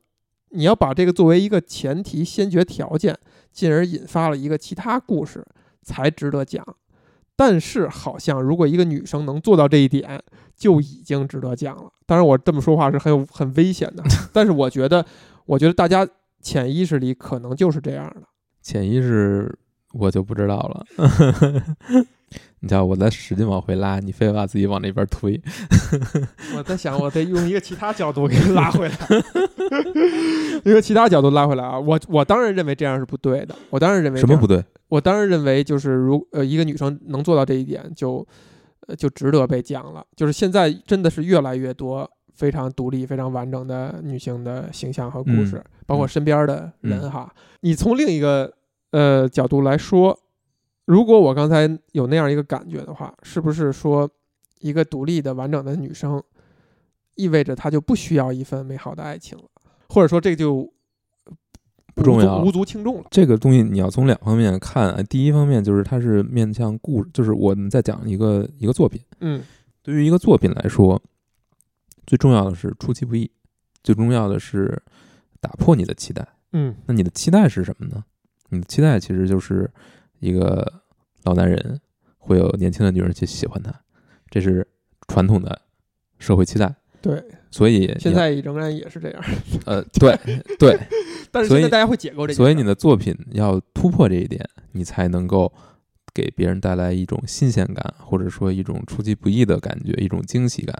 [0.51, 3.19] 你要把这个作为一个前提先决条件，
[3.51, 5.43] 进而引发了一个其他故事，
[5.81, 6.63] 才值得讲。
[7.35, 10.23] 但是好像如果一个女生能做到这一点，
[10.55, 11.91] 就已经值得讲了。
[12.05, 15.07] 当然，我这么说话是很有很危险的， 但是我觉得，
[15.47, 16.07] 我觉得大家
[16.43, 18.23] 潜意识里可能就是这样的。
[18.63, 19.59] 潜意识
[19.93, 20.87] 我就不知道了。
[22.61, 25.41] 你瞧，我在使劲往回拉，你非把自己往那边推。
[26.57, 28.99] 我在想，我得用一个其他角度给你拉回来，
[30.65, 31.79] 一个其他角度拉回来啊！
[31.79, 34.63] 我我当然认为这样是不对的，我当然认为什么不对？
[34.89, 38.27] 我当然认为就是如呃一个女生能做到这一点就，
[38.89, 40.05] 呃就值得被讲了。
[40.17, 47.35] 就是现在真的是越来越多非常独立、非常完整的女性的形象和故事，包括身边的人哈。
[47.61, 48.55] 你从另一个
[48.93, 50.17] 呃角度来说，
[50.85, 54.09] 如果我刚才有那样一个感觉的话，是不是说
[54.61, 56.23] 一个独立的、完整的女生，
[57.17, 59.45] 意味着她就不需要一份美好的爱情了，
[59.89, 60.73] 或者说这就
[61.97, 63.09] 不重要，无足轻重了。
[63.11, 69.43] 这个东西你要从两方面看，第一方面就是它是面向故，就是我们在讲一个一个作品，嗯。
[69.81, 71.01] 对于一个作品来说，
[72.09, 73.31] 最重要的是出其不意，
[73.83, 74.83] 最重要的是
[75.41, 76.27] 打破你的期待。
[76.53, 78.03] 嗯，那你的期待是什么呢？
[78.49, 79.71] 你的期待其实就是
[80.21, 80.81] 一个
[81.25, 81.79] 老男人
[82.17, 83.71] 会有年轻的女人去喜欢他，
[84.31, 84.67] 这是
[85.07, 85.61] 传统的
[86.19, 86.75] 社会期待。
[87.03, 89.23] 对，所以现在仍然也是这样。
[89.67, 90.19] 呃，对
[90.59, 90.81] 对，
[91.31, 95.53] 但是现在大家会解构这，所以你的作品要突破这一点，你才能够。
[96.15, 100.75] 给别人带来一种新鲜感，或者说一种出其不意的感觉，一种惊喜感。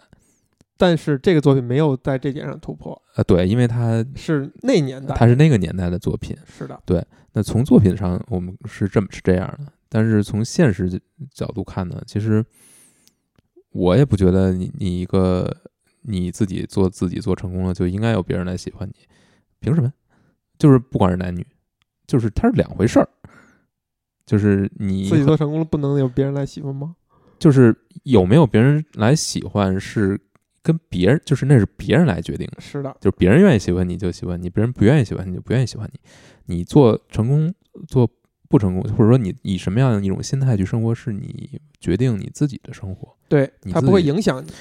[0.79, 2.99] 但是这个作品没有在这点上突破。
[3.15, 6.33] 呃，对，因为它是那年代，它是那个年代的作品。
[6.45, 7.05] 是的，对。
[7.33, 9.71] 那从作品上，我们是这么是这样的。
[9.89, 10.89] 但是从现实
[11.33, 12.43] 角度看呢，其实
[13.71, 15.53] 我也不觉得你你一个
[16.03, 18.95] 你自己做自己做成功了，就应该有别人来喜欢你。
[19.59, 19.91] 凭什么？
[20.57, 21.45] 就是不管是男女，
[22.07, 23.09] 就是它是两回事儿。
[24.25, 26.95] 就是你自己做成功了，不能有别人来喜欢吗？
[27.37, 30.19] 就是有没有别人来喜欢，是
[30.61, 32.61] 跟别人，就是那是别人来决定的。
[32.61, 35.99] 是的，就是别人愿意喜欢你就喜欢你，别人不愿意喜欢你就不愿意喜欢你。
[36.45, 37.53] 你做成功
[37.87, 38.09] 做
[38.47, 43.15] 不成功，或者说你以什么样的一种心态去生活，是你决定你自己的生活。
[43.27, 44.51] 对，它不会影响你。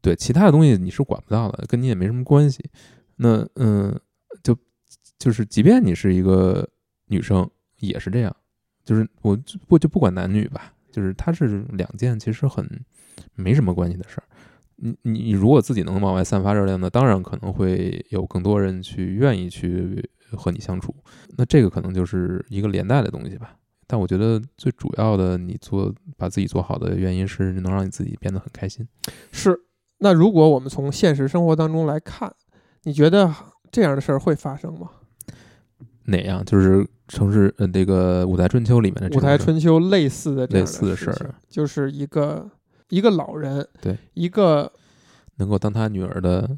[0.00, 2.64] 对，其他的东西你是管不到的，跟你也没什么关系。
[3.16, 3.98] 那嗯，
[4.42, 4.56] 就
[5.18, 6.68] 就是即便你是一个
[7.06, 8.34] 女生，也是这样。
[8.84, 9.36] 就是我
[9.66, 12.64] 不就不管男女吧，就是它是两件其实很
[13.34, 14.24] 没什么关系的事儿。
[14.76, 20.94] 你你如果自己能往外散发热量，那当然可能会有更多人去愿意去和你相处。
[21.36, 23.56] 那这个可能就是一个连带的东西吧。
[23.86, 28.86] 但我觉得最主要的，你做把自己做好的原因是能让你自己变得很开心。
[29.32, 29.58] 是。
[29.98, 32.30] 那如果我们从现实生活当中来看，
[32.82, 33.34] 你觉得
[33.72, 34.90] 这样的事儿会发生吗？
[36.04, 36.44] 哪样？
[36.44, 42.46] 就是城市呃，这个《舞台春秋》里面的《舞台春秋》类似的类似的事儿，就是一个
[42.88, 44.72] 一个老人，对，一个
[45.36, 46.48] 能够当他女儿的，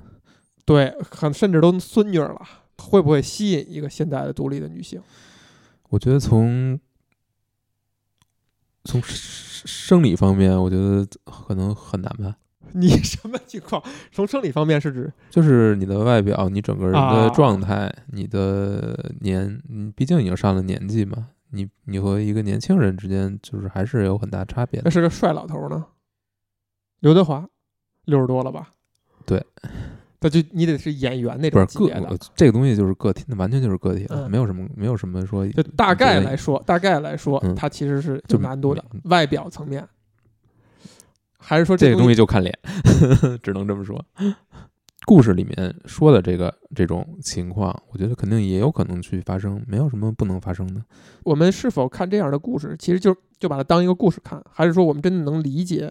[0.65, 2.41] 对，很甚至都孙女了，
[2.79, 5.01] 会不会吸引一个现代的独立的女性？
[5.91, 6.79] 我觉得从
[8.85, 12.37] 从生理方面，我觉得可能很难吧。
[12.75, 13.83] 你什么情况？
[14.13, 24.83] 从生理方面是指，就是你的外表，你整个人的状态，你的年，你毕竟已经上了年纪嘛，你你和一个年轻人之间，就是还是有很大差别。
[24.85, 25.87] 那是个帅老头呢，
[27.01, 27.49] 刘德华，
[28.05, 28.71] 六十多了吧？
[29.25, 29.45] 对，
[30.21, 32.19] 那就你得是演员那种级别的。
[32.35, 35.47] 这个东西就是个体，那完全就是个体了，没有什么，没有什么说。
[35.49, 39.87] 就大概来说，大概来说，它其实是有难度的，外表层面。
[41.39, 42.59] 还是说这个东西就看脸，
[43.43, 44.05] 只能这么说。
[45.07, 50.83] 故事里面说的这个这种情况，我觉得肯定也有可能去发生，没有什么不能发生的。
[51.23, 55.91] 我们是否看这样的故事，其实就就把它当一个故事看，还是说我们真的能理解，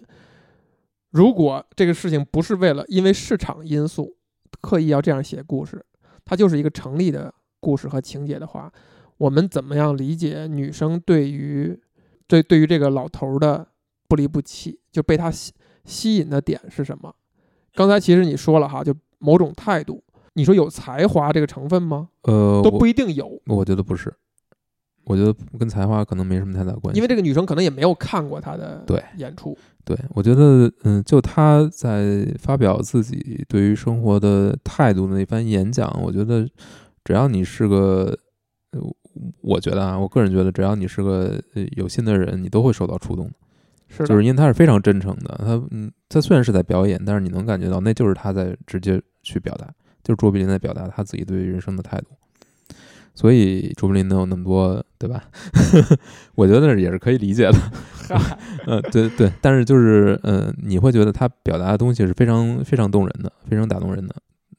[1.10, 4.16] 如果这个事情不是为了因为市场因素
[4.60, 5.84] 刻意要这样写故事，
[6.24, 8.72] 它就是一个成立的故事和情节的话，
[9.16, 11.78] 我们怎么样理解女生对于
[12.26, 13.68] 对对于这个老头的？
[14.10, 15.52] 不离不弃，就被他吸
[15.84, 17.14] 吸引的点是什么？
[17.74, 20.02] 刚才其实你说了哈，就某种态度。
[20.32, 22.08] 你说有才华这个成分吗？
[22.22, 23.38] 呃，都不一定有。
[23.44, 24.10] 我觉得不是，
[25.04, 26.96] 我觉得跟才华可能没什么太大关系。
[26.96, 29.54] 因为这个女生可能也没有看过他的对演出。
[29.88, 36.46] 对，我觉得嗯，就他在发表自己对于生活的态度的那番演讲，我觉得
[37.02, 38.14] 只要你是个，
[39.40, 41.42] 我觉得啊，我个人觉得，只要你是个
[41.74, 43.30] 有心的人，你都会受到触动。
[43.88, 49.66] 是，就是因为他是非常真诚的，他嗯，他虽然是在表演，但是你能感觉到那就是他在直接去表达，
[50.04, 52.08] 就是卓别林在表达他自己对于人生的态度。
[53.18, 55.24] 所以卓别林能有那么多，对吧？
[56.36, 57.58] 我觉得也是可以理解的。
[58.66, 64.14] 嗯，对对，但是就是嗯，你会觉得他表达的东西是非常非常动人的，非常打动人的。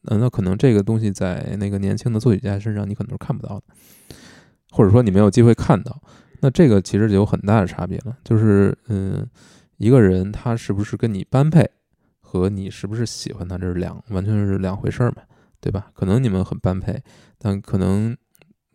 [0.10, 4.16] 嗯，那可能这个东西在那个年轻的作曲家身上你可能是看不到的，
[4.72, 6.01] 或者说你没有机会看到。
[6.41, 9.26] 那这个其实就有很大的差别了，就是嗯，
[9.78, 11.66] 一个人他是不是跟你般配，
[12.20, 15.24] 和你是不是喜欢他，这是两完全是两回事儿嘛，
[15.62, 15.88] 对吧？
[15.93, 17.01] 可能你们很般配，
[17.38, 18.16] 但可能，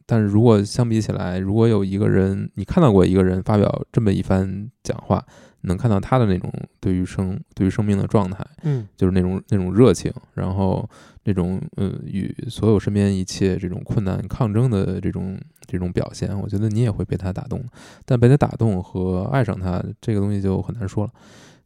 [0.06, 5.24] 但是如果相比起来，如果有一个人你看到过一个人发表这么一番讲话，
[5.62, 10.86] 能看到他的那种对于生对于生命的状态，嗯就是那种那种热情，然后
[11.24, 17.64] 那种呃与所有身边一切这种困难抗争的这种这种表现，我觉得你也会被他打动。
[18.04, 21.10] 但被他打动和爱上他这个东西就很难说了。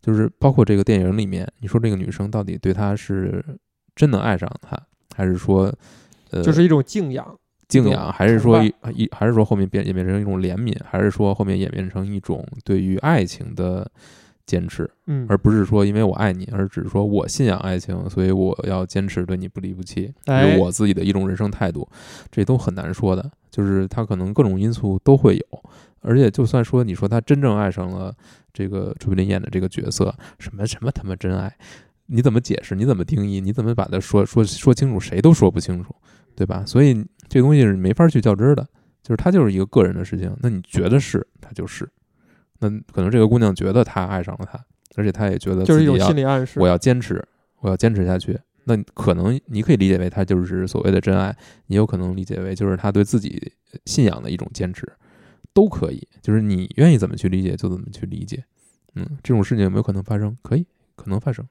[0.00, 3.44] 就是包括这个电影里面，你说这个女生到底对他是
[3.96, 4.80] 真的爱上他，
[5.16, 5.74] 还是说
[6.30, 7.37] 呃就是一种敬仰。
[7.68, 13.88] 敬仰，还是说一一还是说后面变演变成一种怜悯，还是说后面演变成一种对于爱情的
[14.46, 14.90] 坚持？
[15.06, 21.86] 嗯，而不是说因为我爱你，而只是说我信仰爱情，所以我要坚持对你不离不弃，哎是我自己的一种人生态度，
[22.30, 23.30] 这都很难说的。
[23.50, 25.62] 就是他可能各种因素都会有，
[26.00, 28.14] 而且就算说你说他真正爱上了
[28.52, 31.54] 这个朱碧林演的这个角色，什么什么他妈真爱，
[32.06, 32.74] 你怎么解释？
[32.74, 33.40] 你怎么定义？
[33.40, 35.00] 你怎么把它说说说清楚？
[35.00, 35.94] 谁都说不清楚，
[36.36, 36.62] 对吧？
[36.66, 38.66] 所以这东西是没法去较真儿的，
[39.02, 40.34] 就是他就是一个个人的事情。
[40.40, 41.88] 那你觉得是，他就是。
[42.60, 44.58] 那可能这个姑娘觉得她爱上了他，
[44.96, 46.58] 而且她也觉得就是一种心理暗示。
[46.58, 47.24] 我要坚持，
[47.60, 48.38] 我要坚持下去。
[48.64, 51.34] 那可能你可以理解为他就是所谓的真爱，
[51.68, 53.52] 也有可能理解为就是他对自己
[53.86, 54.86] 信仰的一种坚持，
[55.54, 56.06] 都可以。
[56.20, 58.44] 就是你愿意怎么去理解就怎么去理解。
[58.94, 60.36] 嗯，这种事情有没有可能发生？
[60.42, 60.66] 可以，
[60.96, 61.46] 可能发生。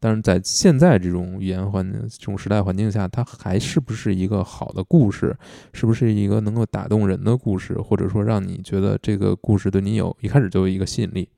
[0.00, 5.36] 但是在现在这种语言环境、这种时代环境下，它还是不是一个好的故事？
[5.72, 7.74] 是不是一个能够打动人的故事？
[7.80, 11.28] 或者说让你觉得这个故事对你有一开始就有一个吸引力？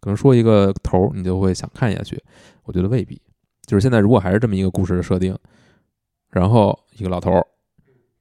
[0.00, 2.22] 可能说一个头儿，你就会想看下去。
[2.64, 3.20] 我觉得未必。
[3.66, 5.36] 就是现在，如果还是这么一个故事的设定，
[6.30, 7.44] 然后一个老头儿，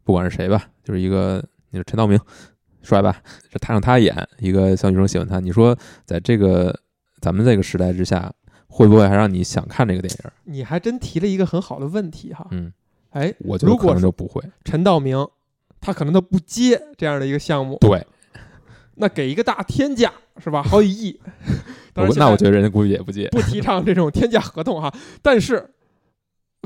[0.03, 2.19] 不管是谁吧，就是一个你说陈道明
[2.81, 3.21] 帅吧，
[3.61, 6.75] 他让他演一个小女生喜欢他，你说在这个
[7.21, 8.33] 咱们这个时代之下，
[8.75, 10.31] 会不会还让你想看这个电影？
[10.43, 12.45] 你还真提了一个很好的问题哈。
[12.51, 12.73] 嗯，
[13.11, 14.41] 哎，我觉得可如果是能就不会。
[14.65, 15.25] 陈道明，
[15.79, 18.05] 他可能都不接这样的一个项目，对，
[18.95, 20.61] 那给一个大天价是吧？
[20.61, 21.17] 好几亿。
[21.95, 23.29] 当然我那我觉得人家估计也不接。
[23.29, 24.93] 不提倡这种天价合同哈。
[25.23, 25.69] 但是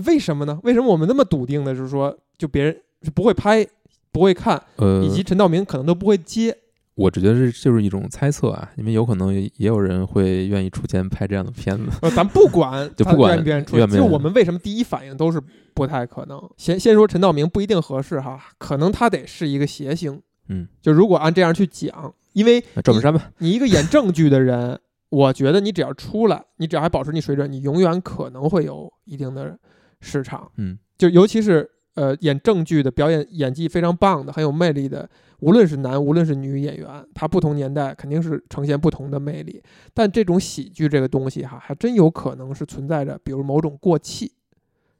[0.07, 0.59] 为什么呢？
[0.63, 3.63] 为什么我们那么笃定的就是说，就别人是不会拍、
[4.11, 6.57] 不会看，呃，以及陈道明可能都不会接？
[6.99, 11.85] 我只觉得这就是一种猜测啊，因为有可能也也有人会愿意出钱拍这样的片子。
[12.01, 15.41] 呃，咱不管 就不管愿不愿意出，就我们为什么第一反应都是
[15.73, 16.37] 不太可能。
[16.57, 20.21] 先先说陈道明不一定合适哈，可能他得是一个谐星。
[20.49, 24.77] 嗯，就如果按这样去讲，因为那赵本山吧，你一个演正剧的人，
[25.09, 29.57] 我觉得你只要出来，你只要还保持你水准，你永远可能会有一定的
[30.01, 30.51] 市场。
[30.57, 31.69] 嗯，就尤其是
[31.99, 35.09] 呃演正剧的表演演技非常棒的、很有魅力的，
[35.41, 39.61] 无论是男无论是女演员，他不同年代肯定是呈现不同的魅力。
[39.93, 44.31] 但这种喜剧这个东西哈，还真有可能是存在着，比如某种过气，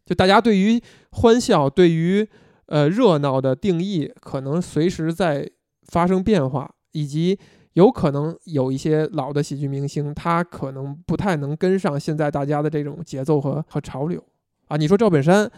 [0.06, 0.82] 就大家对于
[1.12, 2.28] 欢笑、对于
[2.66, 5.50] 呃热闹的定义，可能随时在
[5.88, 7.40] 发生变化，以及
[7.74, 14.22] 有可能有一些老的喜剧明星，他可能不太能跟上现在大家的这种节奏和和潮流
[14.68, 14.76] 啊。
[14.76, 15.50] 你说赵本山，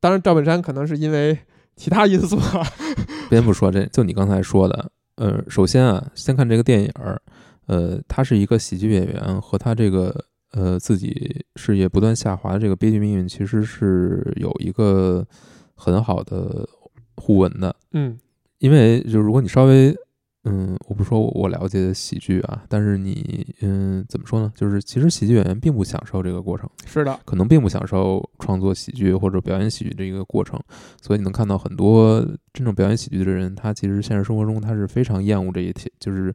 [0.00, 1.38] 当然赵本山可能是因为
[1.76, 2.66] 其他因素啊，
[3.30, 7.20] 先不说这，就你刚才说的，呃，首先啊，先看这个电影儿，
[7.66, 15.26] 呃，他是一个喜剧演员，和他这个呃自己事业不断下滑的这个悲剧命运，其实是有一个
[15.74, 16.68] 很好的
[17.16, 17.74] 互文的。
[17.92, 18.18] 嗯
[18.58, 19.96] 因为就如果你稍微，
[20.44, 24.50] 嗯，我不说我了解的喜剧啊，但是你，嗯，怎么说呢？
[24.56, 30.58] 就是其实喜剧演员并不享受这个过程，是的，可能并不享受创作喜剧或者表演喜剧这一个过程，
[31.02, 32.20] 所以你能看到很多
[32.54, 36.34] 真正表演喜剧的人，他其实现实生活中他是非常厌恶这一切，就是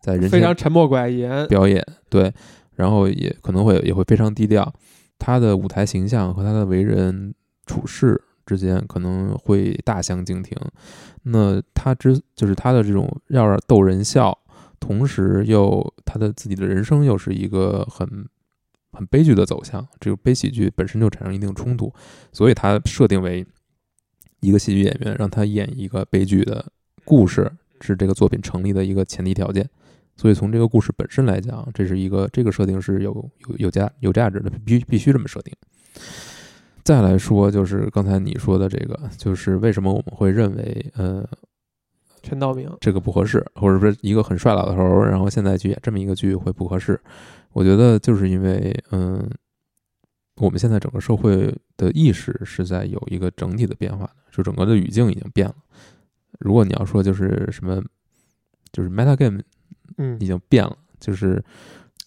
[0.00, 1.80] 在人前非常沉默寡言，表演，
[2.10, 2.32] 对，
[2.74, 4.74] 然后也可能会也会非常低调，
[5.16, 7.32] 他的舞台形象和他的为人
[7.66, 10.56] 处事之间可能会大相径庭。
[11.22, 14.36] 那他之就是他的这种要让逗人笑，
[14.78, 18.26] 同时又他的自己的人生又是一个很
[18.92, 21.92] 很悲剧的走向，这个悲喜剧本身就产生一定冲突，
[22.32, 23.44] 所以他设定为
[24.40, 26.64] 一个戏剧演员，让他演一个悲剧的
[27.04, 29.68] 故事，是这个作品成立的一个前提条件。
[30.16, 35.52] 所以从这个故事本身来讲，这是一个这个设定是有有有价有价值的，必必须这么设定。
[36.84, 41.26] 再来说，就是刚才你说的这个，就是为什么我们会认为，呃，
[42.22, 47.00] 陈道明，这个不合适，或者说一个很帅老头儿，然后现在去演这么一个剧会不合适？
[47.52, 49.26] 我觉得就是因为，嗯，
[50.36, 55.54] 我们现在整个社会的意识是在有一个整体的变化的，就整个的语境已经变了。
[56.40, 57.82] 如果你要说就是什么，
[58.72, 59.40] 就是 meta game
[59.96, 61.42] 嗯已经变了，就是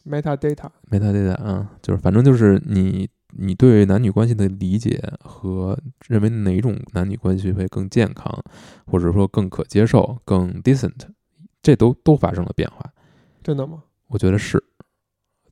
[0.06, 5.78] metadata，metadata 啊，就是反正就是你你对男女关系的理解和
[6.08, 8.44] 认为哪种男女关系会更健康，
[8.86, 10.94] 或者说更可接受、更 decent，
[11.62, 12.92] 这都都发生了变化。
[13.44, 13.84] 真的吗？
[14.08, 14.62] 我觉得是，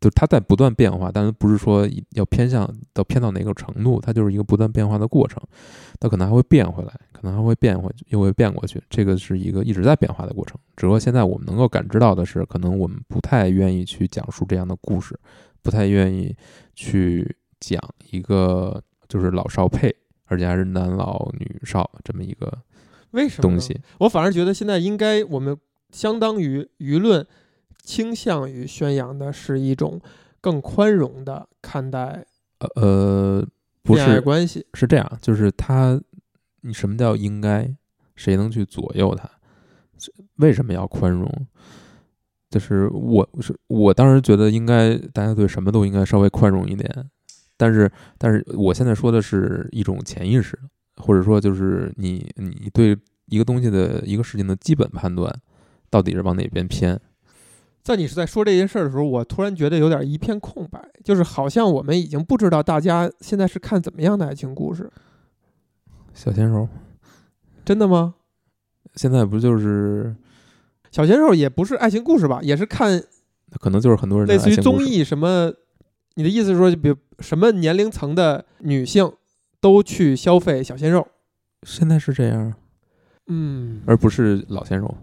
[0.01, 5.41] 就它在不断变化，但是不是说要偏向到偏到哪个程度，它就是一个不断变化的过程，
[5.99, 10.59] 它可能还会变回来，可能还会变回去，又会变过去，这个是一个一直在变化的过程。
[10.75, 15.17] 只不过现在我们能够感知到的是，可能我们不太愿意去讲述这样的故事，
[15.61, 16.35] 不太愿意
[16.73, 17.79] 去讲
[18.11, 19.95] 一个就是老少配，
[20.25, 22.51] 而且还是男老女少这么一个
[23.11, 23.79] 为什么东西。
[23.99, 25.57] 我反而觉得现在应该我们
[25.91, 27.25] 相当于舆论
[27.83, 30.01] 倾向于宣扬的是一种
[30.41, 32.25] 更宽容的看待
[32.59, 33.47] 呃呃，
[33.83, 34.65] 不恋爱是关系。
[34.73, 35.99] 是这样，就是他，
[36.61, 37.75] 你什么叫应该？
[38.15, 39.29] 谁能去左右他？
[40.37, 41.29] 为什么要宽容？
[42.49, 47.09] 就是我是我当时觉得应该大家对什么都应该稍微宽容一点，
[47.57, 50.59] 但是但是我现在说的是一种潜意识，
[50.97, 52.97] 或者说就是你你对
[53.27, 55.33] 一个东西的一个事情的基本判断，
[55.89, 56.99] 到底是往哪边偏？
[57.81, 64.89] 在你是在说这件事儿的时候，我突然觉得有点一片空白，就是好像我们已经不知道大家现在是看怎么样的爱情故事，
[66.13, 66.67] 小鲜肉
[67.63, 68.15] 真的吗？
[68.95, 70.15] 现在不就是
[70.89, 73.03] 小鲜肉也不是爱情故事吧，也是看
[73.59, 75.53] 可能就是很多人类似于综艺什么。
[76.15, 79.11] 你的意思是说，就比如什么年龄层的女性
[79.61, 81.07] 都去消费小鲜肉？
[81.63, 82.53] 现在是这样，
[83.27, 84.97] 嗯，而不是老鲜肉。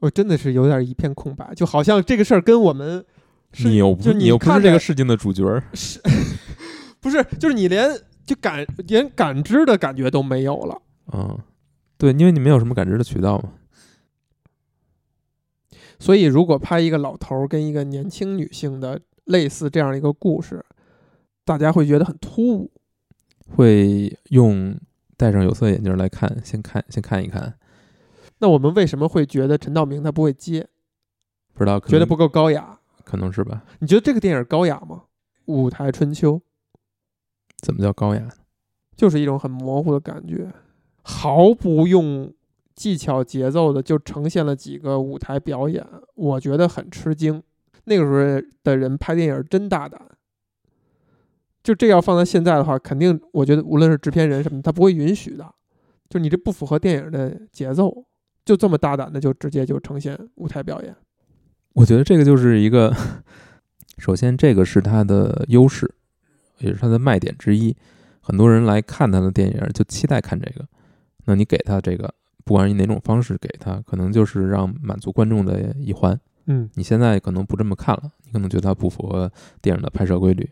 [0.00, 3.04] 我真的是有点一片空白，就好像这个事儿跟我们
[3.52, 5.62] 是你又不就你又不是这个事情的主角儿。
[5.74, 6.00] 是
[6.98, 7.88] 不是就是你连
[8.24, 10.82] 就感连感知的感觉都没有了？
[11.12, 11.38] 嗯，
[11.98, 13.52] 对，因为你没有什么感知的渠道嘛。
[16.02, 20.64] 所以如果拍一个老头儿跟一个年轻女性的类似这样一个故事，
[21.44, 22.72] 大家会觉得很突兀。
[23.46, 24.76] 会用
[25.16, 27.54] 戴上有色眼镜来看，先看先看一看，
[28.38, 30.66] 那我们为什么会觉得陈道明他不会接，
[31.54, 32.80] 不知道觉得不够高雅？
[33.04, 33.62] 可能是吧？
[33.78, 35.04] 你觉得这个电影高雅吗？
[35.44, 36.42] 舞台春秋
[37.58, 38.28] 怎么叫高雅？
[38.96, 40.50] 就是一种很模糊的感觉，
[41.02, 42.34] 毫不用
[42.74, 47.42] 技巧节奏的就呈现了几个舞台表演，我觉得很吃惊。
[47.84, 50.00] 那个时候的人拍电影真大胆，
[51.62, 55.52] 就这要放在现在的话，肯定我觉得无论是制片人什么，他不会允许的。
[56.08, 58.04] 就你这不符合电影的节奏，
[58.44, 60.94] 就这么大胆的就直接就呈现舞台表演。
[61.74, 62.94] 我觉得这个就是一个，
[63.98, 65.92] 首先这个是他的优势，
[66.58, 67.74] 也是他的卖点之一。
[68.20, 70.64] 很多人来看他的电影，就期待看这个。
[71.24, 72.12] 那你给他这个，
[72.44, 76.18] 不管以哪种方式给他，可能就是让满足观众的一环。
[76.46, 79.30] 嗯，你现在可能不这么看了，你可能觉得它不符合
[79.60, 80.48] 电影的拍摄规律。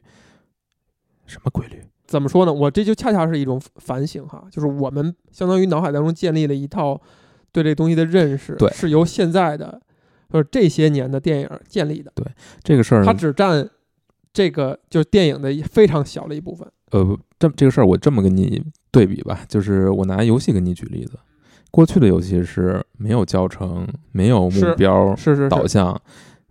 [1.26, 1.82] 什么规律？
[2.06, 2.52] 怎么说呢？
[2.52, 7.00] 我这就恰恰是一种反省哈，就是我们相当于脑海当中建立了一套
[7.52, 9.80] 对这东西的认识，对是由现在的
[10.28, 12.26] 或者这些年的电影建立的，对
[12.62, 13.68] 这个事儿呢它只占
[14.32, 16.66] 这个就是电影的一非常小的一部分。
[16.90, 18.60] 呃，这这个事儿我这么跟你
[18.90, 21.18] 对比吧，就是我拿游戏跟你举例子。
[21.70, 26.00] 过去的游戏是没有教程、没有目标是是是，导向，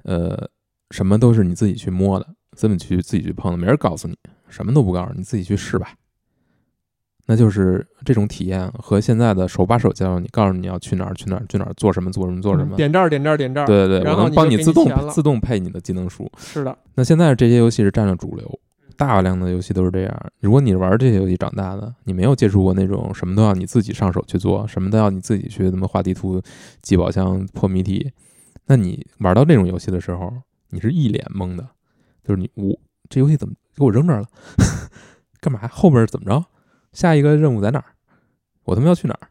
[0.04, 0.50] 呃，
[0.92, 4.16] 什么都是你自己去摸的，自己去自己去碰的，没人告诉你，
[4.48, 5.94] 什么都不告诉你，自己去试吧。
[7.26, 12.76] 那就是这种体验和现在的手把手教你，告诉你要去哪儿去哪儿去哪儿做什么做什么做什么。
[12.76, 16.28] 嗯点这儿点这儿点这儿，对对对，然后我能帮你自动你自动配你的技能书。
[16.38, 18.60] 是的，那现在这些游戏是占了主流，
[19.00, 20.32] 大量的游戏都是这样。
[20.42, 26.42] 如果你玩这些游戏长大的，你没有接触过那种什么都要你自己上手去做，什么都要你自己去怎么画地图、
[26.82, 28.12] 记宝箱、破谜题，
[28.66, 30.30] 那你玩到这种游戏的时候，
[30.72, 31.66] 你是一脸懵的，
[32.26, 32.78] 就是你我
[33.08, 34.28] 这游戏怎么给我扔这儿了？
[35.40, 35.66] 干嘛？
[35.70, 36.46] 后边怎么着？
[36.92, 37.86] 下一个任务在哪儿？
[38.66, 39.30] 我他妈要去哪儿？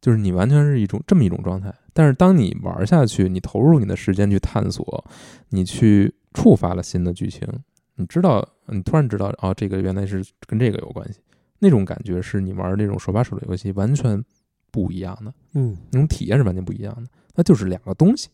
[0.00, 1.72] 就是你完全是一种这么一种状态。
[1.92, 5.04] 但是当你玩下去，你投入你的时间去探索，
[5.50, 7.48] 你去触发了新的剧情，
[7.96, 11.20] 你知道，你突然知道，哦，这个原来是跟这个有关系。
[11.60, 14.22] 那种感觉是你玩那种手把手的游戏完全
[14.70, 17.08] 不一样的，嗯那种体验是完全不一样的。
[17.36, 18.28] 那就是两个东西，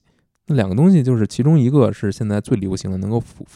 [0.47, 3.47] 那两个东西就是其中一个是现在最流行的，能够覆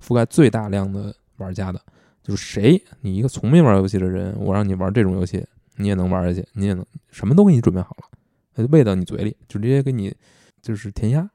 [0.00, 1.80] 覆盖最大量的玩家的，
[2.22, 5.44] 就是谁，你一个从没玩游戏的人，我让你玩这种游戏，
[5.76, 10.14] 你也能玩下去，你也能什么都给你准备好了，喂到你嘴里，就直接给你
[10.62, 11.28] 就是填鸭，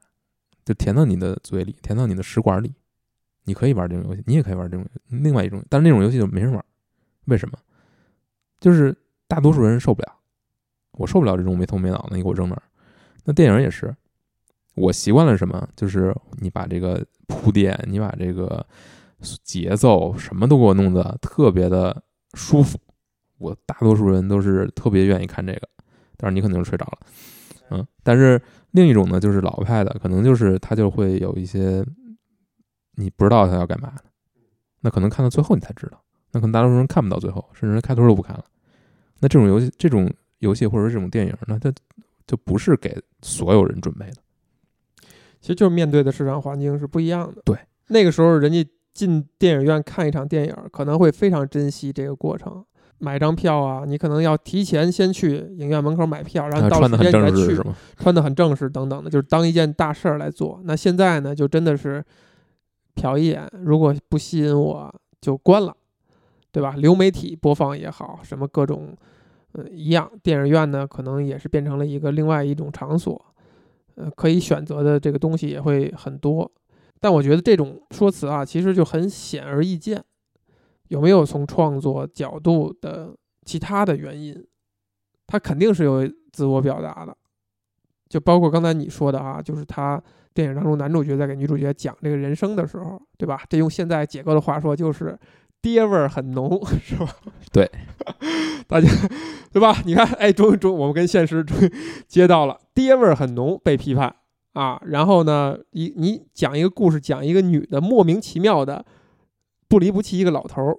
[0.64, 2.72] 就填到你的嘴里，填到你的食管里。
[3.44, 6.64] 你可以玩这种游戏，你也可以玩这种另外一种，但是那种游戏就没人玩，
[7.26, 7.58] 为什么？
[8.60, 8.96] 就是
[9.28, 10.12] 大多数人受不了，
[10.92, 12.62] 我受不了这种没头没脑的，你给我扔那儿。
[13.24, 13.94] 那电影也是，
[14.74, 15.68] 我习惯了什么？
[15.76, 18.64] 就是你把这个铺垫，你把这个
[19.42, 22.02] 节奏什么都给我弄得特别的
[22.34, 22.78] 舒服。
[23.38, 25.68] 我大多数人都是特别愿意看这个，
[26.16, 26.98] 但是你可能就睡着了，
[27.70, 27.86] 嗯。
[28.02, 28.40] 但是
[28.70, 31.84] 另一种呢，就是老派的，可能就是他就会有一些
[32.96, 34.04] 你不知道他要干嘛的，
[34.80, 36.00] 那可能看到最后你才知道，
[36.32, 38.44] 那可能大多数人看不到最后，甚至连开头都不看了。
[39.20, 41.72] 那这种游戏，这种游戏或者是这种电影，那它
[42.26, 44.16] 就不是给所有人准备的。
[45.40, 47.42] 其实就是面对的市场环境是不一样的。
[47.44, 47.56] 对，
[47.88, 52.64] 那个时候人家进电影院看一场电影，可能会非常珍惜这个过程。
[52.98, 57.60] 买张票啊，你可能要提前先去影院门口买票，然后到时间再去，
[57.96, 60.60] 穿的很正式等等的，就是当一件大事儿来做。
[60.64, 62.02] 那现在呢，就真的是
[62.94, 65.76] 瞟一眼，如果不吸引我就关了，
[66.52, 66.74] 对吧？
[66.76, 68.96] 流媒体播放也好，什么各种，
[69.52, 70.10] 呃，一样。
[70.22, 73.24] 电影院呢，可能也是变成了一个另外一种场所，
[73.96, 76.50] 呃，可以选择的这个东西也会很多。
[77.00, 80.02] 但我觉得这种说辞啊，其实就很显而易见。
[80.88, 83.14] 有没有从创作角度的
[83.44, 84.46] 其他的原因？
[85.26, 87.16] 他肯定是有自我表达的，
[88.08, 90.00] 就包括刚才你说的啊，就是他
[90.34, 93.40] 电影当中男主角在给女主角讲这个人生的时候，对吧？
[93.48, 95.18] 这用现在解构的话说，就是
[95.62, 97.08] 爹味儿很浓，是吧？
[97.52, 97.70] 对，
[98.66, 98.88] 大家
[99.52, 99.80] 对吧？
[99.86, 101.44] 你看，哎，终于终我们跟现实
[102.08, 104.16] 接到了，爹味儿很浓被批判
[104.54, 104.82] 啊。
[104.84, 108.84] 然后呢，一你讲一个故事，讲一个女的莫名其妙的。
[109.66, 110.76] 不离不弃，一个老头儿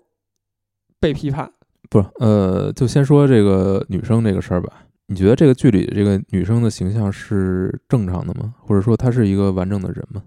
[1.01, 1.51] 被批判，
[1.89, 2.08] 不是？
[2.20, 4.86] 呃，就先说这个女生这个事儿吧。
[5.08, 8.56] 你觉得这个剧里这个女生的形象是正常的吗？
[8.60, 10.24] 或者说她是一个完整的人吗？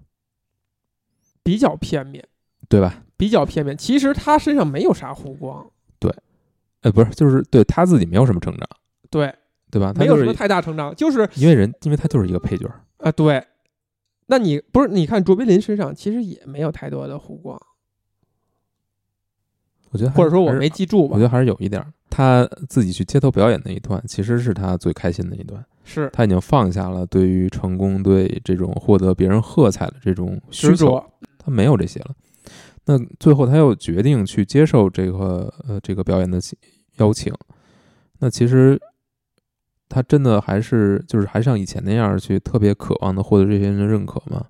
[1.43, 2.25] 比较片面，
[2.69, 3.03] 对吧？
[3.17, 3.75] 比较片面。
[3.75, 5.69] 其实她身上没有啥弧光。
[5.99, 6.13] 对，
[6.81, 8.67] 呃，不是，就是对她自己没有什么成长。
[9.09, 9.33] 对，
[9.69, 9.93] 对吧？
[9.97, 13.11] 没有什么太大成长，就是因为人，因为她就是一个配角啊。
[13.11, 13.43] 对，
[14.27, 14.87] 那你不是？
[14.87, 17.59] 你看卓别林身上其实也没有太多的弧光。
[19.91, 21.15] 我觉得，或者说我没记住吧。
[21.15, 25.63] 我觉得还是有一点，他自己去街头表演那一段，其实是他最开心的一段。
[25.83, 31.03] 是他已经放下了对于成功、对这种获得别人喝彩的这种需求，
[31.39, 32.15] 他没有这些了。
[32.85, 36.39] 那最后他又决定去接受这个呃这个表演的
[36.97, 37.33] 邀请。
[38.19, 38.79] 那其实
[39.87, 44.45] 他真的还是就是还像以前那样去特别渴望的获得这些人的认可吗？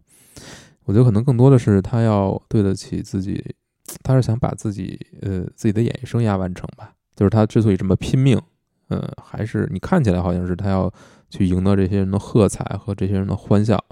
[0.84, 3.56] 我觉得可能更多的是他要对得起自己。
[4.04, 8.40] 他是想把自己呃自己的演艺生涯完成吧，就是他之所以这么拼命，
[8.88, 10.92] 呃，还是你看起来好像是他要
[11.30, 13.84] 去赢得这些人的喝彩和这些人的欢笑，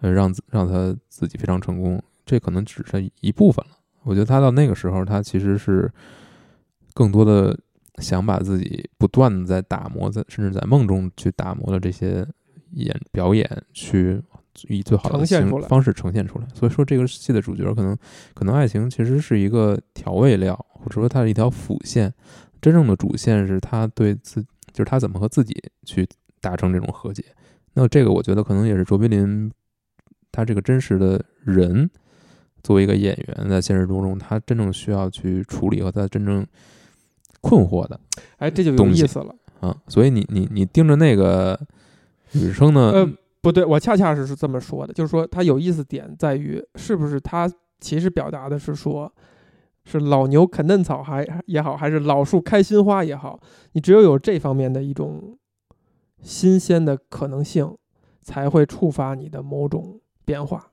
[0.00, 3.76] 呃，让让他自己非常成功，这可能只是一部分了。
[4.02, 5.90] 我觉得他到那个时候，他其实是
[6.94, 7.58] 更多的
[7.98, 12.26] 想把自己不断的在打磨，在甚至在梦中去打磨的这些
[12.72, 14.22] 演表演去。
[14.68, 17.96] 以最好的形方式呈现出来，所以说这个戏的主角可能，
[18.34, 22.12] 可能爱情其实是一个调味料，或者说它是一条辅线，
[22.60, 24.42] 真正的主线是他对自，
[24.72, 25.54] 就是他怎么和自己
[25.84, 26.08] 去
[26.40, 27.24] 达成这种和解。
[27.74, 29.50] 那这个我觉得可能也是卓别林，
[30.32, 31.88] 他这个真实的人，
[32.62, 36.44] 作为一个演员在现实当中，他真正需要去处理和他真正
[37.40, 38.00] 困惑的，
[38.38, 39.76] 哎，这就有意思了啊。
[39.86, 41.58] 所以你你你盯着那个
[42.32, 43.08] 女生呢？
[43.40, 49.12] 不对，我恰恰是是这么说的，就是说它有意思点在于，是不是它其实表达的是说，
[49.84, 53.40] 是老牛啃嫩草还也好，还是老树开新花也好，
[53.72, 55.38] 你只有有这方面的一种
[56.20, 57.76] 新鲜的可能性，
[58.20, 60.72] 才会触发你的某种变化。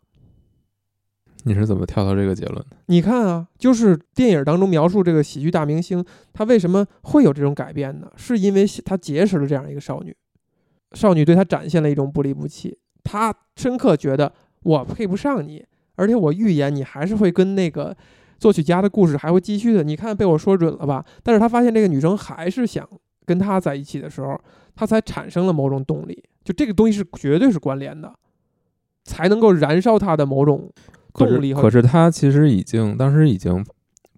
[1.43, 2.77] 你是怎么跳到这个结论的？
[2.87, 6.03] 你看啊，就是电影当中描述这个喜剧大明星，
[6.33, 8.11] 他为什么会有这种改变呢？
[8.15, 10.17] 是因为他结识了这样一个少女。
[10.95, 14.33] 少女对他展现了一种不离不弃，他深刻觉得
[14.63, 15.63] 我配不上你，
[15.95, 17.95] 而且我预言你还是会跟那个
[18.39, 19.83] 作曲家的故事还会继续的。
[19.83, 21.05] 你看被我说准了吧？
[21.21, 22.87] 但是他发现这个女生还是想
[23.25, 24.39] 跟他在一起的时候，
[24.75, 26.23] 他才产生了某种动力。
[26.43, 28.13] 就这个东西是绝对是关联的，
[29.03, 30.71] 才能够燃烧他的某种
[31.13, 31.53] 动力。
[31.53, 33.65] 可是他其实已经当时已经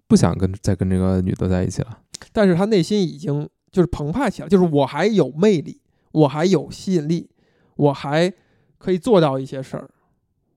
[0.06, 1.98] 不想跟再跟这个女的在一起了，
[2.32, 5.80] 但是他内心已经就是澎湃起来，就是我还有魅力。
[6.12, 7.28] 我还有吸引力，
[7.76, 8.32] 我还
[8.78, 9.90] 可以做到一些事儿，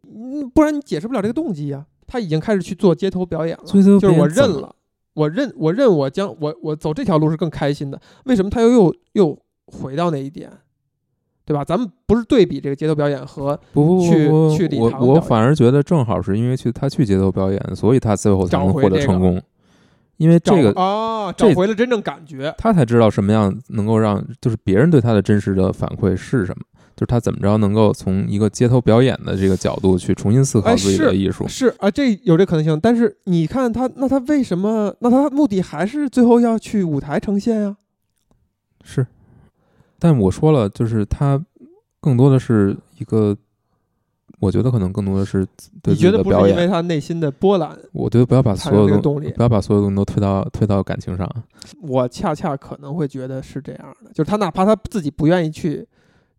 [0.04, 1.86] 嗯，不然你解释不了这个动机呀。
[2.08, 4.76] 他已经开始去做街头表演了，就是我认了，
[5.14, 7.98] 我认，我认，我将我我走这条路是更开心的。
[8.26, 10.52] 为什么他又又又回到那一点，
[11.46, 11.64] 对吧？
[11.64, 13.58] 咱们不是对比这个街头表演和
[14.02, 19.42] 去去礼堂，我我反而觉得正好是因为去他去街头表演，所以他最后才能获得成功。
[20.22, 26.64] 因为这个啊，找回了真正感觉，他才知道什么样能够让，就是别人对他的真实的反馈是什么，
[26.96, 31.48] 就是他怎么着能够从一个街头表演的这个角度去重新思考自己的艺术。
[31.48, 32.80] 是啊，这有这可能性。
[32.80, 34.96] 但是你看他，那他为什么？
[35.00, 37.78] 那他目的还是最后要去舞台呈现呀？
[38.84, 39.08] 是，
[39.98, 41.44] 但我说了，就是他
[42.00, 43.36] 更多的是一个，
[44.42, 45.46] 我觉得可能更多的是
[45.84, 46.50] 对自己你觉得不是。
[46.50, 47.78] 因为他内心的波澜？
[47.94, 51.30] 我觉得不要把所有东生这个动力不要把所有东西都推到推到感情上。
[51.82, 55.88] 我恰恰可能会觉得是这样的，就是他哪怕他自己不愿意去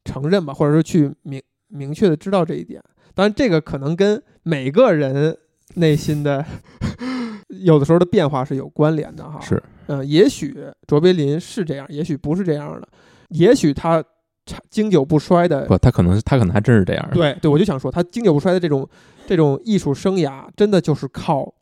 [0.04, 2.82] 承认吧，或者说去明明确的知道这一点，
[3.14, 5.38] 当然这个可能跟每个人
[5.76, 6.44] 内心的
[7.48, 9.38] 有的时候的变化是有关联的哈。
[9.40, 10.56] 是，嗯，也许
[10.88, 12.88] 卓别林是这样，也许不是这样的，
[13.28, 14.04] 也许他长
[14.70, 18.88] 经久不衰的不，他可能他可能还真是这样。，对对，我就想说，他经久不衰的这种
[19.26, 21.54] 这种艺术生涯，真的就是靠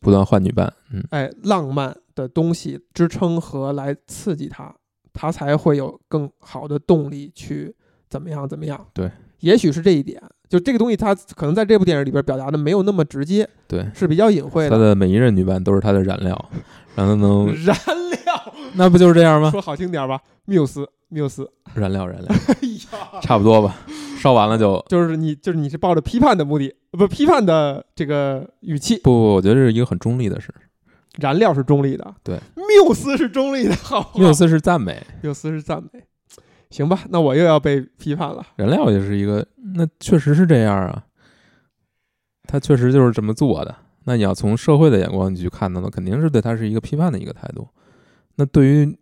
[0.00, 0.72] 不断换女伴。
[0.92, 4.74] 嗯，哎浪漫的东西支撑和来刺激他，
[5.12, 7.74] 他才会有更好的动力去
[8.08, 8.86] 怎么样怎么样。
[8.92, 9.10] 对，
[9.40, 14.88] 也许是这一点，就这个东西，他可能在这部电影里边表达的没有那么直接，对，是比较隐晦的他的。
[14.90, 16.50] 的每一任女伴都是他的燃料，
[16.94, 17.76] 让他能，燃
[18.24, 19.50] 料，那不就是这样吗？
[19.50, 22.34] 说好听点吧，缪斯，缪斯，燃料，燃料，
[23.20, 23.76] 差不多吧。
[24.18, 30.52] 烧完了就 就是你，就是你是抱着批判的目的，不批判的这个语气，不不，我觉得这是一个很中立的事。
[31.18, 36.02] 燃料是中立的，对，缪斯是中立的，好，缪斯是赞美，缪斯是赞美，
[36.70, 38.46] 行吧，那我又要被批判了。
[38.56, 41.04] 燃料也是一个，那确实是这样啊。
[42.48, 43.74] 他确实就是这么做的。
[44.04, 47.68] 那你要从社会的眼光你去看到呢，肯定是对他是一个批判的一个态度。
[48.36, 48.98] 那对于